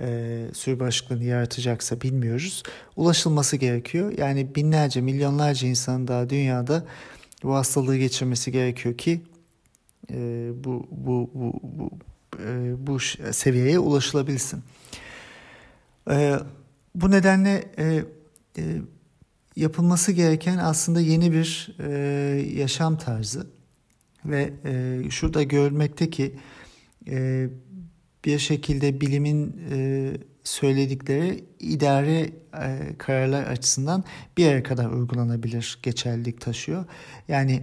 e, 0.00 0.38
sürü 0.52 0.80
bağışıklığını 0.80 1.24
yaratacaksa 1.24 2.00
bilmiyoruz. 2.00 2.62
Ulaşılması 2.96 3.56
gerekiyor. 3.56 4.12
Yani 4.18 4.54
binlerce, 4.54 5.00
milyonlarca 5.00 5.68
insanın 5.68 6.08
daha 6.08 6.30
dünyada 6.30 6.84
bu 7.46 7.54
hastalığı 7.54 7.96
geçirmesi 7.96 8.52
gerekiyor 8.52 8.96
ki 8.96 9.22
e, 10.10 10.50
bu 10.64 10.86
bu 10.90 11.30
bu 11.34 11.60
bu, 11.62 11.90
e, 12.42 12.74
bu 12.86 12.98
seviyeye 13.32 13.78
ulaşılabilsin. 13.78 14.62
E, 16.10 16.36
bu 16.94 17.10
nedenle 17.10 17.64
e, 17.78 18.04
e, 18.58 18.62
yapılması 19.56 20.12
gereken 20.12 20.58
aslında 20.58 21.00
yeni 21.00 21.32
bir 21.32 21.76
e, 21.78 21.90
yaşam 22.54 22.98
tarzı 22.98 23.46
ve 24.24 24.52
e, 24.64 25.02
şurada 25.10 25.42
görülmekte 25.42 26.10
ki 26.10 26.34
e, 27.08 27.48
bir 28.24 28.38
şekilde 28.38 29.00
bilimin 29.00 29.60
e, 29.70 30.12
söyledikleri 30.46 31.44
idare 31.60 32.20
e, 32.20 32.30
kararlar 32.98 33.42
açısından 33.42 34.04
bir 34.36 34.44
yere 34.44 34.62
kadar 34.62 34.90
uygulanabilir 34.90 35.78
geçerlilik 35.82 36.40
taşıyor. 36.40 36.84
Yani 37.28 37.62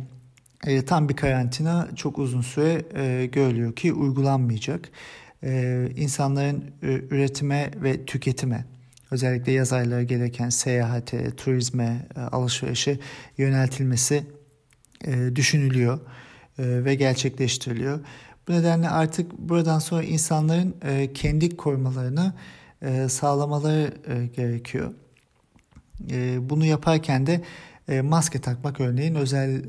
e, 0.65 0.85
tam 0.85 1.09
bir 1.09 1.15
karantina 1.15 1.87
çok 1.95 2.19
uzun 2.19 2.41
süre 2.41 2.85
e, 2.95 3.25
görülüyor 3.25 3.75
ki 3.75 3.93
uygulanmayacak. 3.93 4.89
E, 5.43 5.87
insanların 5.95 6.71
üretime 6.81 7.71
ve 7.75 8.05
tüketime 8.05 8.65
özellikle 9.11 9.51
yaz 9.51 9.73
ayları 9.73 10.03
gereken 10.03 10.49
seyahate, 10.49 11.35
turizme, 11.35 12.07
alışverişe 12.31 12.99
yöneltilmesi 13.37 14.23
düşünülüyor 15.35 15.99
ve 16.59 16.95
gerçekleştiriliyor. 16.95 17.99
Bu 18.47 18.51
nedenle 18.51 18.89
artık 18.89 19.39
buradan 19.39 19.79
sonra 19.79 20.03
insanların 20.03 20.75
e, 20.81 21.13
kendi 21.13 21.57
korumalarını 21.57 22.33
sağlamaları 23.09 23.93
e, 24.07 24.25
gerekiyor. 24.25 24.93
E, 26.11 26.49
bunu 26.49 26.65
yaparken 26.65 27.27
de 27.27 27.41
e, 27.89 28.01
maske 28.01 28.41
takmak 28.41 28.79
örneğin 28.79 29.15
özel 29.15 29.49
e, 29.55 29.63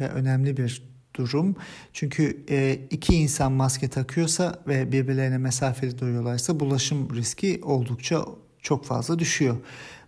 ve 0.00 0.08
önemli 0.08 0.56
bir 0.56 0.82
durum. 1.14 1.56
Çünkü 1.92 2.44
e, 2.50 2.78
iki 2.90 3.14
insan 3.14 3.52
maske 3.52 3.88
takıyorsa 3.88 4.62
ve 4.66 4.92
birbirlerine 4.92 5.38
mesafeli 5.38 5.98
duruyorlarsa 5.98 6.60
bulaşım 6.60 7.14
riski 7.14 7.60
oldukça 7.62 8.24
çok 8.62 8.84
fazla 8.84 9.18
düşüyor. 9.18 9.56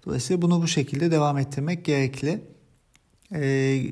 Dolayısıyla 0.07 0.43
bunu 0.43 0.63
bu 0.63 0.69
şekilde 0.69 1.11
devam 1.11 1.39
ettirmek 1.39 1.85
gerekli. 1.85 2.41
E, 3.35 3.83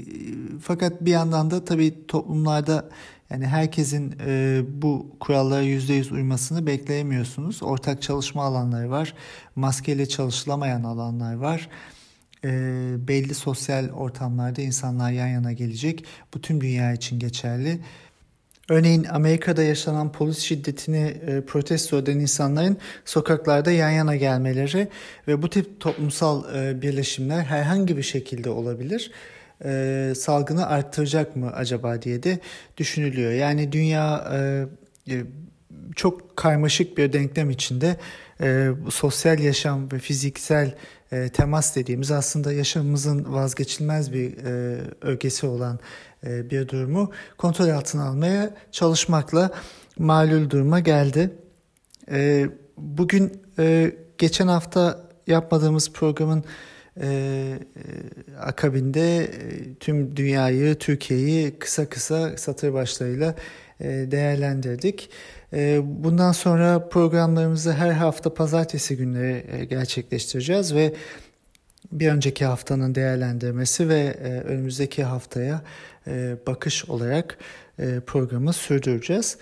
fakat 0.63 1.05
bir 1.05 1.11
yandan 1.11 1.51
da 1.51 1.65
tabii 1.65 2.07
toplumlarda 2.07 2.91
Yani 3.31 3.47
herkesin 3.47 4.15
e, 4.27 4.61
bu 4.69 5.17
kurallara 5.21 5.65
%100 5.65 6.15
uymasını 6.15 6.67
bekleyemiyorsunuz. 6.67 7.63
Ortak 7.63 8.03
çalışma 8.03 8.45
alanları 8.45 8.91
var. 8.91 9.15
Maskeyle 9.57 10.07
çalışılamayan 10.07 10.85
alanlar 10.85 11.35
var. 11.35 11.69
E, 12.45 12.51
belli 13.09 13.35
sosyal 13.35 13.91
ortamlarda 13.91 14.63
insanlar 14.63 15.11
yan 15.11 15.27
yana 15.27 15.53
gelecek. 15.53 16.05
Bu 16.35 16.41
tüm 16.41 16.61
dünya 16.61 16.93
için 16.93 17.19
geçerli. 17.19 17.81
Örneğin 18.69 19.05
Amerika'da 19.05 19.63
yaşanan 19.63 20.13
polis 20.13 20.39
şiddetini 20.39 21.17
e, 21.27 21.41
protesto 21.41 21.99
eden 21.99 22.19
insanların 22.19 22.77
sokaklarda 23.05 23.71
yan 23.71 23.91
yana 23.91 24.17
gelmeleri 24.17 24.89
ve 25.29 25.43
bu 25.43 25.51
tip 25.51 25.81
toplumsal 25.81 26.57
e, 26.57 26.83
birleşimler 26.83 27.43
herhangi 27.43 27.97
bir 27.97 28.03
şekilde 28.03 28.51
olabilir. 28.51 29.11
E, 29.65 30.13
salgını 30.17 30.67
arttıracak 30.67 31.37
mı 31.37 31.53
acaba 31.53 32.03
diye 32.03 32.23
de 32.23 32.39
düşünülüyor. 32.77 33.33
Yani 33.33 33.73
dünya 33.73 34.31
e, 34.33 34.67
e 35.15 35.25
çok 35.97 36.37
karmaşık 36.37 36.99
bir 36.99 37.13
denklem 37.13 37.51
içinde 37.51 37.97
e, 38.41 38.69
sosyal 38.91 39.39
yaşam 39.39 39.93
ve 39.93 39.99
fiziksel 39.99 40.75
e, 41.13 41.29
temas 41.29 41.77
dediğimiz 41.77 42.11
aslında 42.11 42.53
yaşamımızın 42.53 43.33
vazgeçilmez 43.33 44.13
bir 44.13 44.37
e, 44.45 44.81
ögesi 45.01 45.47
olan 45.47 45.79
e, 46.27 46.51
bir 46.51 46.69
durumu 46.69 47.13
kontrol 47.39 47.69
altına 47.69 48.05
almaya 48.05 48.55
çalışmakla 48.73 49.51
malul 49.99 50.51
duruma 50.51 50.81
geldi. 50.81 51.31
E, 52.11 52.47
bugün 52.77 53.43
e, 53.59 53.93
geçen 54.19 54.49
hafta 54.49 55.09
yapmadığımız 55.27 55.93
programın 55.93 56.45
akabinde 58.41 59.31
tüm 59.81 60.17
dünyayı, 60.17 60.75
Türkiye'yi 60.75 61.59
kısa 61.59 61.89
kısa 61.89 62.37
satır 62.37 62.73
başlarıyla 62.73 63.35
değerlendirdik. 63.81 65.11
bundan 65.83 66.33
sonra 66.33 66.89
programlarımızı 66.89 67.73
her 67.73 67.91
hafta 67.91 68.35
pazartesi 68.35 68.97
günleri 68.97 69.69
gerçekleştireceğiz 69.69 70.75
ve 70.75 70.95
bir 71.93 72.09
önceki 72.09 72.45
haftanın 72.45 72.95
değerlendirmesi 72.95 73.89
ve 73.89 74.15
önümüzdeki 74.45 75.05
haftaya 75.05 75.63
e, 76.07 76.37
bakış 76.47 76.85
olarak 76.85 77.39
e, 77.79 78.01
programı 78.07 78.53
sürdüreceğiz. 78.53 79.39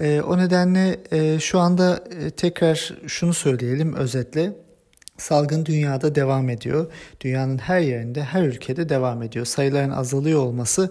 E, 0.00 0.20
o 0.20 0.38
nedenle 0.38 1.00
şu 1.40 1.58
anda 1.58 2.04
tekrar 2.36 2.94
şunu 3.06 3.34
söyleyelim 3.34 3.94
özetle. 3.94 4.52
Salgın 5.20 5.66
dünyada 5.66 6.14
devam 6.14 6.48
ediyor. 6.48 6.92
Dünyanın 7.20 7.58
her 7.58 7.80
yerinde, 7.80 8.24
her 8.24 8.42
ülkede 8.42 8.88
devam 8.88 9.22
ediyor. 9.22 9.46
Sayıların 9.46 9.90
azalıyor 9.90 10.40
olması 10.40 10.90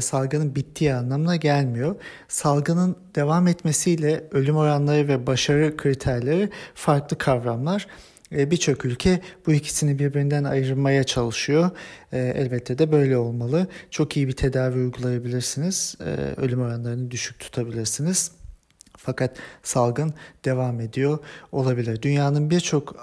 salgının 0.00 0.54
bittiği 0.54 0.94
anlamına 0.94 1.36
gelmiyor. 1.36 1.96
Salgının 2.28 2.96
devam 3.14 3.48
etmesiyle 3.48 4.24
ölüm 4.30 4.56
oranları 4.56 5.08
ve 5.08 5.26
başarı 5.26 5.76
kriterleri 5.76 6.50
farklı 6.74 7.18
kavramlar. 7.18 7.86
Birçok 8.30 8.84
ülke 8.84 9.20
bu 9.46 9.52
ikisini 9.52 9.98
birbirinden 9.98 10.44
ayırmaya 10.44 11.04
çalışıyor. 11.04 11.70
Elbette 12.12 12.78
de 12.78 12.92
böyle 12.92 13.16
olmalı. 13.16 13.66
Çok 13.90 14.16
iyi 14.16 14.28
bir 14.28 14.32
tedavi 14.32 14.78
uygulayabilirsiniz. 14.78 15.96
Ölüm 16.36 16.60
oranlarını 16.60 17.10
düşük 17.10 17.38
tutabilirsiniz. 17.38 18.30
Fakat 19.04 19.36
salgın 19.62 20.14
devam 20.44 20.80
ediyor 20.80 21.18
olabilir. 21.52 22.02
Dünyanın 22.02 22.50
birçok 22.50 22.96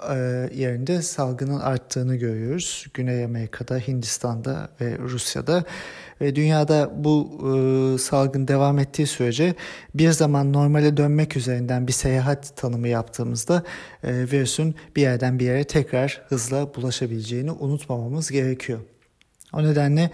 yerinde 0.56 1.02
salgının 1.02 1.60
arttığını 1.60 2.16
görüyoruz. 2.16 2.88
Güney 2.94 3.26
Amerika'da, 3.26 3.78
Hindistan'da 3.78 4.70
ve 4.82 4.98
Rusya'da 4.98 5.64
ve 6.22 6.36
dünyada 6.36 6.92
bu 6.96 7.30
e, 7.42 7.98
salgın 7.98 8.48
devam 8.48 8.80
ettiği 8.80 9.08
sürece 9.08 9.56
bir 9.96 10.12
zaman 10.12 10.54
normale 10.54 10.98
dönmek 10.98 11.38
üzerinden 11.38 11.88
bir 11.88 11.92
seyahat 11.92 12.58
tanımı 12.58 12.88
yaptığımızda 12.88 13.64
e, 14.04 14.14
virüsün 14.14 14.76
bir 14.96 15.02
yerden 15.02 15.40
bir 15.40 15.46
yere 15.46 15.64
tekrar 15.64 16.22
hızla 16.30 16.76
bulaşabileceğini 16.76 17.52
unutmamamız 17.52 18.32
gerekiyor. 18.32 18.80
O 19.54 19.64
nedenle 19.64 20.12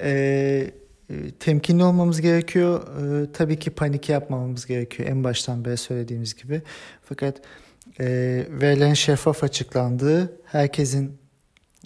e, 0.00 0.70
temkinli 1.40 1.84
olmamız 1.84 2.20
gerekiyor. 2.20 2.82
E, 3.22 3.32
tabii 3.32 3.58
ki 3.58 3.70
panik 3.70 4.08
yapmamamız 4.08 4.66
gerekiyor 4.66 5.08
en 5.08 5.24
baştan 5.24 5.64
beri 5.64 5.76
söylediğimiz 5.76 6.34
gibi. 6.34 6.62
Fakat 7.02 7.40
e, 8.00 8.06
verilen 8.50 8.94
şeffaf 8.94 9.44
açıklandığı, 9.44 10.40
herkesin 10.44 11.18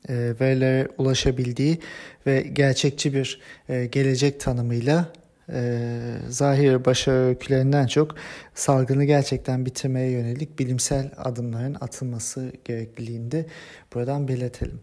e, 0.09 0.15
verilere 0.41 0.89
ulaşabildiği 0.99 1.79
ve 2.27 2.41
gerçekçi 2.41 3.15
bir 3.15 3.41
e, 3.69 3.87
gelecek 3.87 4.41
tanımıyla 4.41 5.13
e, 5.53 5.81
zahir 6.29 6.85
başarı 6.85 7.17
öykülerinden 7.17 7.87
çok 7.87 8.15
salgını 8.55 9.05
gerçekten 9.05 9.67
bitirmeye 9.67 10.11
yönelik 10.11 10.59
bilimsel 10.59 11.11
adımların 11.17 11.77
atılması 11.81 12.53
gerekliliğinde 12.65 13.47
buradan 13.95 14.29
belirtelim. 14.29 14.81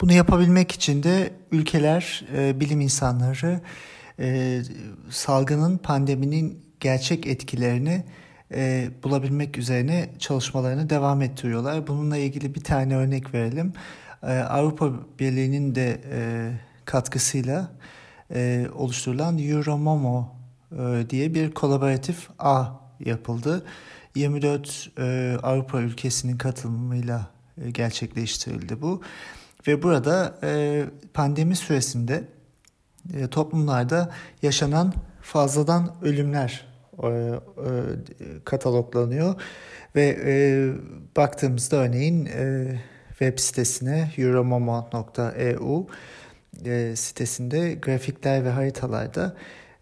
Bunu 0.00 0.12
yapabilmek 0.12 0.72
için 0.72 1.02
de 1.02 1.32
ülkeler, 1.52 2.24
e, 2.36 2.60
bilim 2.60 2.80
insanları 2.80 3.60
e, 4.18 4.60
salgının, 5.10 5.78
pandeminin 5.78 6.64
gerçek 6.80 7.26
etkilerini 7.26 8.04
e, 8.54 8.90
bulabilmek 9.02 9.58
üzerine 9.58 10.10
çalışmalarını 10.18 10.90
devam 10.90 11.22
ettiriyorlar. 11.22 11.86
Bununla 11.86 12.16
ilgili 12.16 12.54
bir 12.54 12.64
tane 12.64 12.96
örnek 12.96 13.34
verelim. 13.34 13.72
Ee, 14.22 14.38
Avrupa 14.38 14.92
Birliği'nin 15.18 15.74
de 15.74 16.00
e, 16.10 16.50
katkısıyla 16.84 17.72
e, 18.34 18.66
oluşturulan 18.74 19.38
Euromomo 19.38 20.36
e, 20.72 21.10
diye 21.10 21.34
bir 21.34 21.50
kolaboratif 21.50 22.28
ağ 22.38 22.66
yapıldı. 23.00 23.64
24 24.14 24.90
Avrupa 25.42 25.80
ülkesinin 25.80 26.38
katılımıyla 26.38 27.26
gerçekleştirildi 27.72 28.82
bu. 28.82 29.02
Ve 29.66 29.82
burada 29.82 30.34
pandemi 31.14 31.56
süresinde 31.56 32.24
toplumlarda 33.30 34.10
yaşanan 34.42 34.92
fazladan 35.22 35.96
ölümler 36.02 36.66
kataloglanıyor 38.44 39.34
ve 39.96 40.16
baktığımızda 41.16 41.76
örneğin 41.76 42.28
web 43.08 43.38
sitesine 43.38 44.10
euromomo.eu 44.18 45.86
e, 46.64 46.96
sitesinde 46.96 47.74
grafikler 47.74 48.44
ve 48.44 48.50
haritalarda 48.50 49.36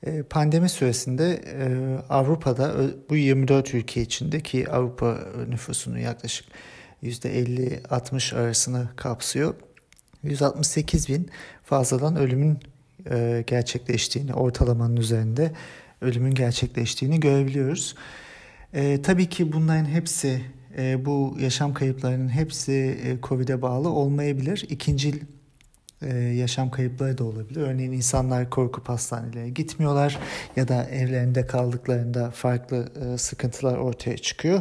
e, 0.07 0.23
pandemi 0.23 0.69
süresinde 0.69 1.33
e, 1.33 1.67
Avrupa'da 2.09 2.75
bu 3.11 3.17
24 3.17 3.75
ülke 3.75 4.03
içindeki 4.03 4.71
Avrupa 4.71 5.19
nüfusunun 5.49 5.99
yaklaşık 5.99 6.47
%50-60 7.03 8.37
arasını 8.37 8.89
kapsıyor. 8.97 9.55
168 10.23 11.09
bin 11.09 11.29
fazladan 11.65 12.17
ölümün 12.17 12.59
e, 13.11 13.45
gerçekleştiğini, 13.47 14.35
ortalamanın 14.35 14.97
üzerinde 14.97 15.53
ölümün 16.01 16.35
gerçekleştiğini 16.35 17.21
görebiliyoruz. 17.21 17.95
E, 18.75 19.03
tabii 19.03 19.29
ki 19.29 19.53
bunların 19.53 19.85
hepsi 19.85 20.43
e, 20.79 21.05
bu 21.05 21.37
yaşam 21.41 21.75
kayıplarının 21.75 22.29
hepsi 22.29 22.73
e, 23.05 23.17
COVID'e 23.23 23.63
bağlı 23.63 23.89
olmayabilir. 23.89 24.67
İkincil 24.69 25.21
e, 26.03 26.19
yaşam 26.19 26.71
kayıpları 26.71 27.19
da 27.19 27.25
olabilir. 27.25 27.61
Örneğin 27.61 27.93
insanlar 27.93 28.51
korkup 28.51 28.89
hastanelere 28.89 29.49
gitmiyorlar 29.49 30.19
ya 30.57 30.69
da 30.69 30.85
evlerinde 30.85 31.47
kaldıklarında 31.47 32.31
farklı 32.31 32.93
e, 33.15 33.19
sıkıntılar 33.19 33.77
ortaya 33.77 34.17
çıkıyor. 34.17 34.61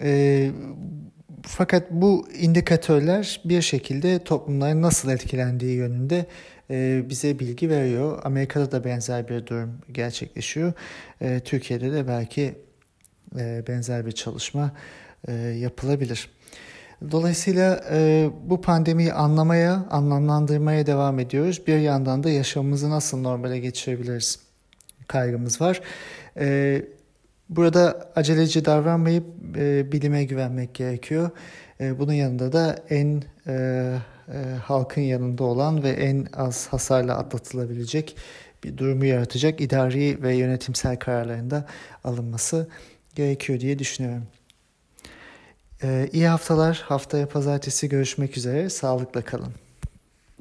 E, 0.00 0.50
fakat 1.42 1.90
bu 1.90 2.28
indikatörler 2.38 3.40
bir 3.44 3.62
şekilde 3.62 4.24
toplumların 4.24 4.82
nasıl 4.82 5.10
etkilendiği 5.10 5.76
yönünde 5.76 6.26
e, 6.70 7.02
bize 7.08 7.38
bilgi 7.38 7.70
veriyor. 7.70 8.20
Amerika'da 8.24 8.72
da 8.72 8.84
benzer 8.84 9.28
bir 9.28 9.46
durum 9.46 9.78
gerçekleşiyor. 9.92 10.72
E, 11.20 11.40
Türkiye'de 11.40 11.92
de 11.92 12.08
belki 12.08 12.54
e, 13.38 13.62
benzer 13.68 14.06
bir 14.06 14.12
çalışma 14.12 14.72
yapılabilir. 15.58 16.30
Dolayısıyla 17.10 17.84
bu 18.46 18.60
pandemiyi 18.60 19.12
anlamaya, 19.12 19.86
anlamlandırmaya 19.90 20.86
devam 20.86 21.18
ediyoruz. 21.18 21.66
Bir 21.66 21.78
yandan 21.78 22.24
da 22.24 22.30
yaşamımızı 22.30 22.90
nasıl 22.90 23.20
normale 23.20 23.58
geçirebiliriz 23.58 24.38
kaygımız 25.08 25.60
var. 25.60 25.80
Burada 27.48 28.12
aceleci 28.16 28.64
davranmayıp 28.64 29.24
e, 29.56 29.92
bilime 29.92 30.24
güvenmek 30.24 30.74
gerekiyor. 30.74 31.30
E, 31.80 31.98
bunun 31.98 32.12
yanında 32.12 32.52
da 32.52 32.76
en 32.90 33.22
e, 33.46 33.52
e, 33.52 34.38
halkın 34.62 35.02
yanında 35.02 35.44
olan 35.44 35.82
ve 35.82 35.90
en 35.90 36.26
az 36.36 36.68
hasarla 36.68 37.18
atlatılabilecek 37.18 38.16
bir 38.64 38.78
durumu 38.78 39.04
yaratacak 39.04 39.60
idari 39.60 40.22
ve 40.22 40.36
yönetimsel 40.36 40.98
kararlarında 40.98 41.66
alınması 42.04 42.68
gerekiyor 43.14 43.60
diye 43.60 43.78
düşünüyorum. 43.78 44.26
Ee, 45.82 46.08
iyi 46.12 46.26
haftalar. 46.28 46.84
Haftaya 46.86 47.28
pazartesi 47.28 47.88
görüşmek 47.88 48.36
üzere. 48.36 48.70
Sağlıkla 48.70 49.22
kalın. 49.22 49.63